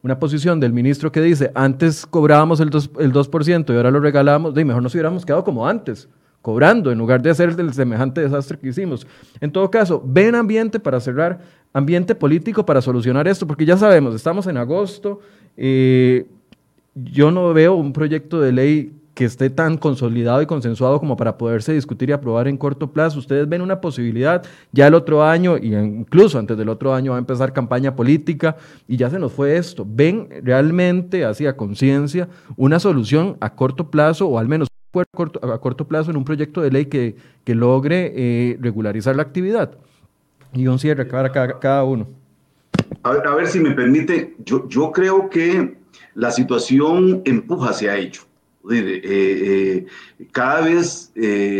[0.03, 4.01] una posición del ministro que dice, antes cobrábamos el 2%, el 2 y ahora lo
[4.01, 6.11] regalamos, de mejor nos hubiéramos quedado como antes
[6.45, 9.07] cobrando en lugar de hacer el semejante desastre que hicimos.
[9.41, 11.41] En todo caso, ven ambiente para cerrar,
[11.73, 15.21] ambiente político para solucionar esto, porque ya sabemos, estamos en agosto,
[15.57, 16.27] eh,
[16.95, 21.39] yo no veo un proyecto de ley que esté tan consolidado y consensuado como para
[21.39, 23.21] poderse discutir y aprobar en corto plazo.
[23.21, 27.17] Ustedes ven una posibilidad, ya el otro año, y incluso antes del otro año va
[27.17, 29.87] a empezar campaña política, y ya se nos fue esto.
[29.89, 34.69] ¿Ven realmente, hacia conciencia, una solución a corto plazo, o al menos
[35.01, 39.77] a corto, plazo en un proyecto de ley que, que logre eh, regularizar la actividad.
[40.53, 42.07] Y un cierre para cada, cada uno.
[43.03, 45.77] A ver, a ver, si me permite, yo, yo creo que
[46.15, 48.23] la situación empuja hacia ello.
[48.71, 49.87] Eh, eh,
[50.33, 51.13] cada vez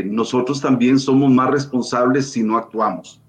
[0.07, 3.21] nosotros también somos más responsables si no actuamos.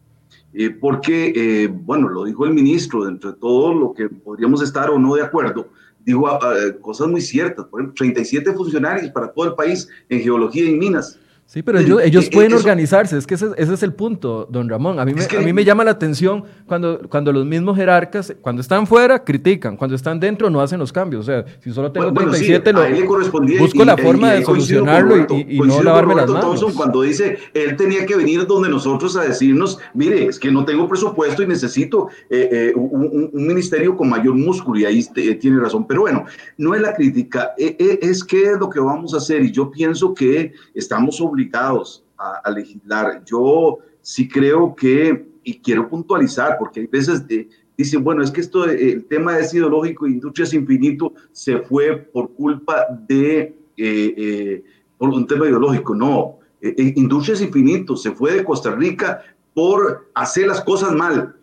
[0.80, 5.16] porque, bueno, lo dijo el ministro, dentro de todo lo que podríamos estar o no
[5.16, 5.68] de acuerdo,
[6.06, 6.40] digo
[6.82, 7.66] cosas muy ciertas.
[7.66, 11.20] Por ejemplo, 37 funcionarios para todo el país en geología y minas.
[11.48, 15.00] Sí, pero ellos, ellos pueden organizarse, es que ese, ese, es el punto, don Ramón.
[15.00, 18.64] A mí, me, a mí me llama la atención cuando, cuando los mismos jerarcas, cuando
[18.64, 21.22] están fuera, critican, cuando están dentro, no hacen los cambios.
[21.22, 22.82] O sea, si solo tengo 37, lo,
[23.60, 26.46] busco la forma de solucionarlo y, no lavarme las manos.
[26.46, 30.66] Thompson cuando dice, él tenía que venir donde nosotros a decirnos, mire, es que no
[30.66, 35.04] tengo presupuesto y necesito eh, eh, un, un, ministerio con mayor músculo, y ahí
[35.40, 35.86] tiene razón.
[35.86, 36.26] Pero bueno,
[36.58, 39.70] no es la crítica, eh, es qué es lo que vamos a hacer, y yo
[39.70, 43.24] pienso que estamos obligados obligados a, legislar.
[43.26, 47.24] Yo sí creo que, y quiero puntualizar, porque hay veces
[47.78, 52.88] dicen, bueno, es que esto, el tema es ideológico, Industrias Infinito se fue por culpa
[53.08, 54.64] de, eh, eh,
[55.00, 55.94] un tema ideológico.
[55.94, 59.22] No, eh, Industrias Infinito se fue de Costa Rica
[59.54, 61.36] por hacer las cosas mal.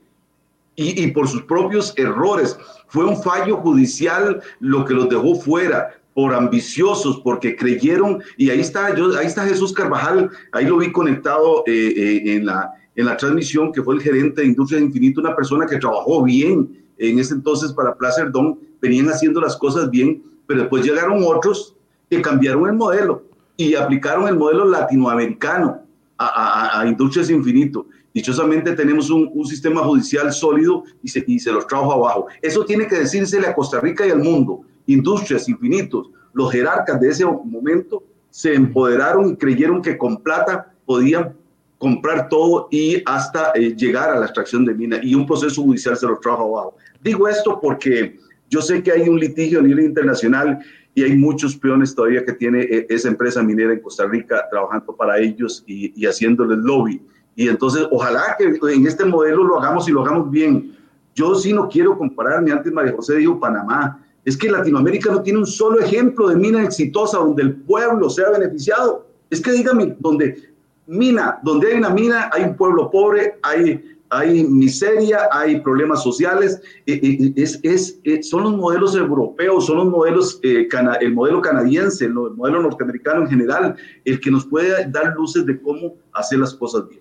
[0.74, 2.56] Y, por sus propios errores.
[2.88, 8.60] Fue un fallo judicial lo que los dejó fuera por ambiciosos, porque creyeron, y ahí
[8.60, 13.06] está, yo, ahí está Jesús Carvajal, ahí lo vi conectado eh, eh, en, la, en
[13.06, 17.18] la transmisión, que fue el gerente de Industria Infinito, una persona que trabajó bien en
[17.18, 21.74] ese entonces para Placer Don, venían haciendo las cosas bien, pero después llegaron otros
[22.10, 23.22] que cambiaron el modelo
[23.56, 25.80] y aplicaron el modelo latinoamericano
[26.18, 27.86] a, a, Industrias Infinito.
[28.14, 32.26] Dichosamente tenemos un, un, sistema judicial sólido y se, y se los trajo abajo.
[32.42, 36.10] Eso tiene que decírsele a Costa Rica y al mundo industrias infinitos.
[36.32, 41.34] Los jerarcas de ese momento se empoderaron y creyeron que con plata podían
[41.78, 45.96] comprar todo y hasta eh, llegar a la extracción de mina y un proceso judicial
[45.96, 46.76] se los trajo abajo.
[47.02, 48.18] Digo esto porque
[48.48, 50.60] yo sé que hay un litigio a nivel internacional
[50.94, 54.94] y hay muchos peones todavía que tiene eh, esa empresa minera en Costa Rica trabajando
[54.94, 57.02] para ellos y, y haciéndoles lobby.
[57.34, 60.76] Y entonces, ojalá que en este modelo lo hagamos y lo hagamos bien.
[61.14, 65.40] Yo sí no quiero compararme, antes María José dijo Panamá, es que Latinoamérica no tiene
[65.40, 69.06] un solo ejemplo de mina exitosa donde el pueblo sea beneficiado.
[69.30, 70.52] Es que dígame, donde
[70.86, 76.60] mina, donde hay una mina, hay un pueblo pobre, hay, hay miseria, hay problemas sociales.
[76.86, 82.04] Eh, eh, es, es, eh, son los modelos europeos, son los modelos, el modelo canadiense,
[82.04, 86.54] el modelo norteamericano en general, el que nos puede dar luces de cómo hacer las
[86.54, 87.00] cosas bien.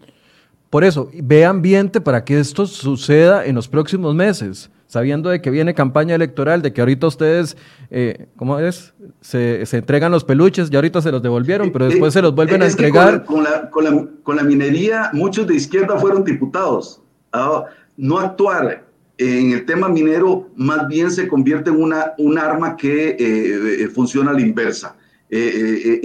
[0.72, 5.50] Por eso, ve ambiente para que esto suceda en los próximos meses sabiendo de que
[5.50, 7.56] viene campaña electoral, de que ahorita ustedes,
[7.92, 8.94] eh, ¿cómo es?
[9.22, 12.68] Se, entregan los peluches, ya ahorita se los devolvieron, pero después se los vuelven a
[12.68, 13.24] entregar.
[13.24, 17.02] Con la, con, la, minería, muchos de izquierda fueron diputados.
[17.32, 17.64] Ah,
[17.96, 18.84] no actuar
[19.18, 24.32] en el tema minero más bien se convierte en una, un arma que eh, funciona
[24.32, 24.98] a la inversa.
[25.30, 26.02] Eh,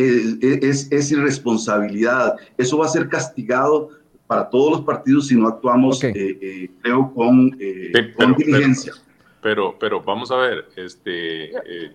[0.62, 2.36] es, es irresponsabilidad.
[2.56, 3.90] Eso va a ser castigado
[4.26, 7.92] para todos los partidos si no actuamos, eh, eh, creo, con, eh,
[8.36, 8.94] diligencia.
[9.40, 11.52] Pero, pero, vamos a ver, este,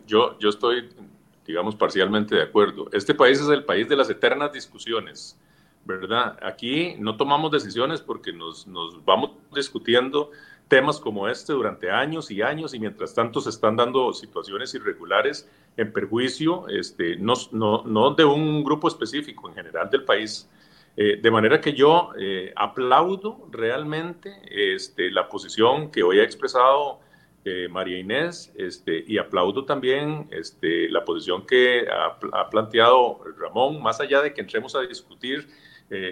[0.08, 0.88] yo, yo estoy,
[1.46, 2.88] digamos, parcialmente de acuerdo.
[2.94, 5.38] Este país es el país de las eternas discusiones,
[5.84, 6.38] ¿verdad?
[6.42, 10.32] Aquí no tomamos decisiones porque nos, nos vamos discutiendo
[10.70, 15.50] temas como este durante años y años y mientras tanto se están dando situaciones irregulares
[15.76, 20.48] en perjuicio este, no, no, no de un grupo específico, en general del país.
[20.98, 27.00] Eh, de manera que yo eh, aplaudo realmente este, la posición que hoy ha expresado
[27.46, 33.82] eh, María Inés este, y aplaudo también este, la posición que ha, ha, planteado Ramón,
[33.82, 35.48] más allá de que entremos a discutir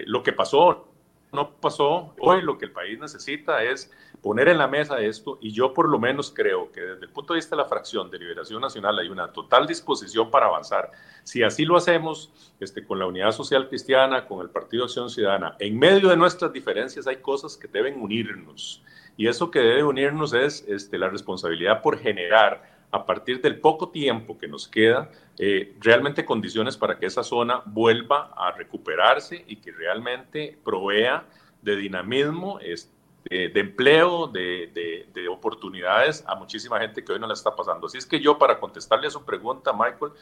[0.06, 0.90] lo que pasó
[1.32, 2.14] no pasó.
[2.18, 3.90] Hoy lo que el país necesita es
[4.22, 7.32] poner en la mesa esto y yo por lo menos creo que desde el punto
[7.32, 10.90] de vista de la fracción de Liberación Nacional hay una total disposición para avanzar.
[11.24, 15.56] Si así lo hacemos este, con la Unidad Social Cristiana, con el Partido Acción Ciudadana,
[15.58, 18.82] en medio de nuestras diferencias hay cosas que deben unirnos
[19.16, 23.90] y eso que debe unirnos es este, la responsabilidad por generar a partir del poco
[23.90, 29.56] tiempo que nos queda, eh, realmente condiciones para que esa zona vuelva a recuperarse y
[29.56, 31.24] que realmente provea
[31.62, 37.34] de dinamismo, este, de empleo, de, de, oportunidades a muchísima gente que hoy no la
[37.34, 37.86] está pasando.
[37.86, 40.12] Así es que yo, para contestarle a su pregunta, Michael,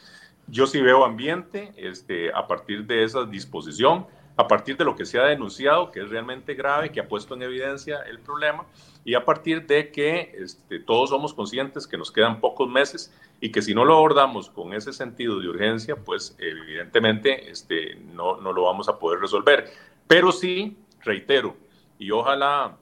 [0.47, 4.05] yo sí veo ambiente este, a partir de esa disposición
[4.39, 7.33] a partir de lo que se ha denunciado, que es realmente grave, que ha puesto
[7.33, 8.65] en evidencia el problema,
[9.03, 13.51] y a partir de que este, todos somos conscientes que nos quedan pocos meses y
[13.51, 18.53] que si no lo abordamos con ese sentido de urgencia, pues evidentemente este, no, no
[18.53, 19.73] lo vamos a poder resolver.
[20.07, 21.57] Pero sí, reitero,
[21.97, 22.77] y ojalá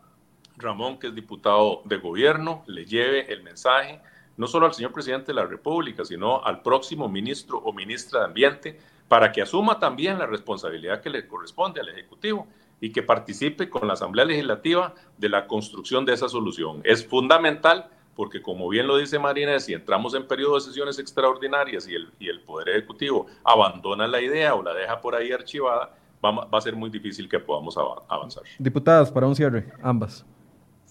[0.57, 4.01] Ramón, que es diputado de gobierno, le lleve el mensaje
[4.37, 8.25] no solo al señor presidente de la República, sino al próximo ministro o ministra de
[8.27, 12.47] Ambiente, para que asuma también la responsabilidad que le corresponde al Ejecutivo
[12.79, 16.81] y que participe con la Asamblea Legislativa de la construcción de esa solución.
[16.83, 21.87] Es fundamental porque como bien lo dice Marina, si entramos en periodo de sesiones extraordinarias
[21.87, 25.95] y el, y el Poder Ejecutivo abandona la idea o la deja por ahí archivada,
[26.23, 28.43] va, va a ser muy difícil que podamos avanzar.
[28.57, 30.25] Diputadas, para un cierre, ambas.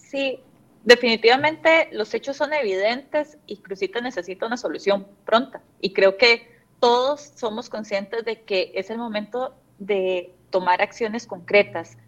[0.08, 0.38] Sí,
[0.84, 5.62] definitivamente los hechos son evidentes y Crucita necesita una solución pronta.
[5.80, 6.48] Y creo que
[6.78, 11.98] todos somos conscientes de que es el momento de tomar acciones concretas.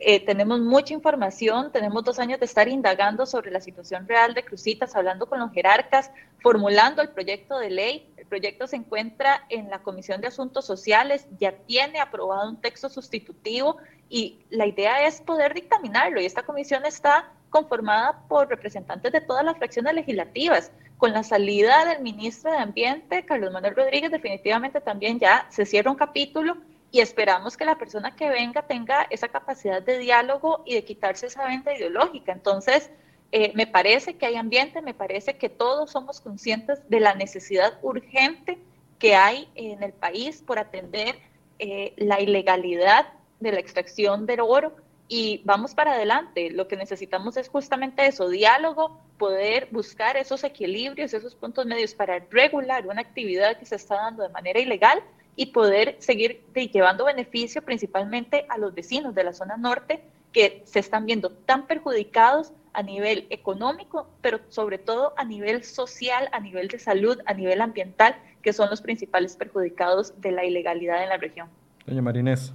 [0.00, 4.44] Eh, tenemos mucha información, tenemos dos años de estar indagando sobre la situación real de
[4.44, 6.10] Crucitas, hablando con los jerarcas,
[6.42, 8.12] formulando el proyecto de ley.
[8.16, 12.88] El proyecto se encuentra en la Comisión de Asuntos Sociales, ya tiene aprobado un texto
[12.88, 19.20] sustitutivo y la idea es poder dictaminarlo y esta comisión está conformada por representantes de
[19.20, 20.72] todas las fracciones legislativas.
[20.98, 25.90] Con la salida del ministro de Ambiente, Carlos Manuel Rodríguez, definitivamente también ya se cierra
[25.90, 26.58] un capítulo
[26.92, 31.26] y esperamos que la persona que venga tenga esa capacidad de diálogo y de quitarse
[31.26, 32.32] esa venta ideológica.
[32.32, 32.90] Entonces,
[33.32, 37.78] eh, me parece que hay ambiente, me parece que todos somos conscientes de la necesidad
[37.82, 38.58] urgente
[38.98, 41.16] que hay en el país por atender
[41.58, 44.74] eh, la ilegalidad de la extracción del oro
[45.06, 46.50] y vamos para adelante.
[46.50, 52.18] Lo que necesitamos es justamente eso, diálogo, poder buscar esos equilibrios, esos puntos medios para
[52.30, 55.02] regular una actividad que se está dando de manera ilegal
[55.36, 60.02] y poder seguir llevando beneficio principalmente a los vecinos de la zona norte
[60.32, 66.28] que se están viendo tan perjudicados a nivel económico, pero sobre todo a nivel social,
[66.32, 71.02] a nivel de salud, a nivel ambiental, que son los principales perjudicados de la ilegalidad
[71.02, 71.48] en la región.
[71.86, 72.52] Doña Marinés.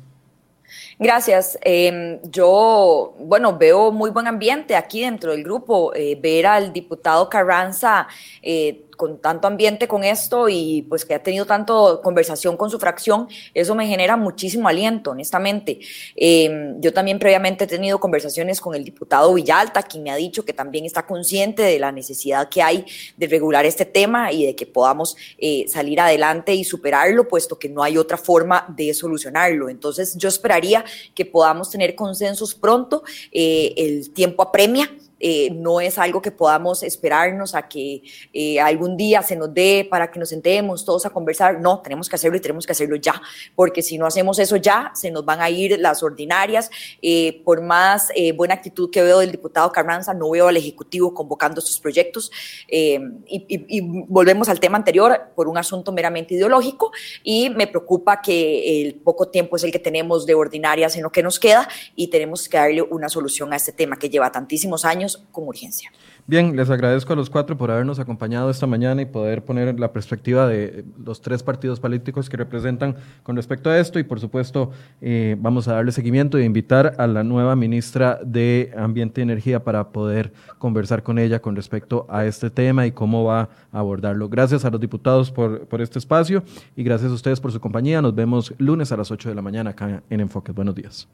[0.97, 1.57] Gracias.
[1.61, 5.93] Em, yo, bueno, veo muy buen ambiente aquí dentro del grupo.
[5.93, 8.07] Eh, ver al diputado Carranza
[8.41, 12.79] eh, con tanto ambiente con esto y pues que ha tenido tanto conversación con su
[12.79, 15.79] fracción, eso me genera muchísimo aliento, honestamente.
[16.15, 20.45] Em, yo también previamente he tenido conversaciones con el diputado Villalta, quien me ha dicho
[20.45, 22.85] que también está consciente de la necesidad que hay
[23.17, 27.69] de regular este tema y de que podamos eh, salir adelante y superarlo, puesto que
[27.69, 29.69] no hay otra forma de solucionarlo.
[29.69, 30.83] Entonces yo esperaría
[31.13, 34.89] que podamos tener consensos pronto, eh, el tiempo apremia.
[35.19, 38.01] Eh, no es algo que podamos esperarnos a que
[38.33, 41.61] eh, algún día se nos dé para que nos sentemos todos a conversar.
[41.61, 43.21] No, tenemos que hacerlo y tenemos que hacerlo ya,
[43.55, 46.69] porque si no hacemos eso ya, se nos van a ir las ordinarias.
[47.01, 51.59] Eh, por más buena actitud que veo del diputado Carranza, no veo al Ejecutivo convocando
[51.59, 52.31] estos proyectos.
[52.67, 56.91] Y, y, volvemos al tema anterior por un asunto meramente ideológico
[57.23, 61.11] y me preocupa que el poco tiempo es el que tenemos de ordinarias en lo
[61.11, 64.85] que nos queda y tenemos que darle una solución a este tema que lleva tantísimos
[64.85, 65.91] años urgencia.
[66.27, 69.93] Bien, les agradezco a los cuatro por habernos acompañado esta mañana y poder poner la
[69.93, 74.71] perspectiva de los tres partidos políticos que representan con respecto a esto y por supuesto
[75.01, 79.63] eh, vamos a darle seguimiento e invitar a la nueva ministra de Ambiente y Energía
[79.63, 84.27] para poder conversar con ella con respecto a este tema y cómo va a abordarlo.
[84.27, 86.43] Gracias a los diputados por, por este espacio
[86.75, 88.01] y gracias a ustedes por su compañía.
[88.01, 90.55] Nos vemos lunes a las 8 de la mañana acá en Enfoques.
[90.55, 91.07] Buenos días.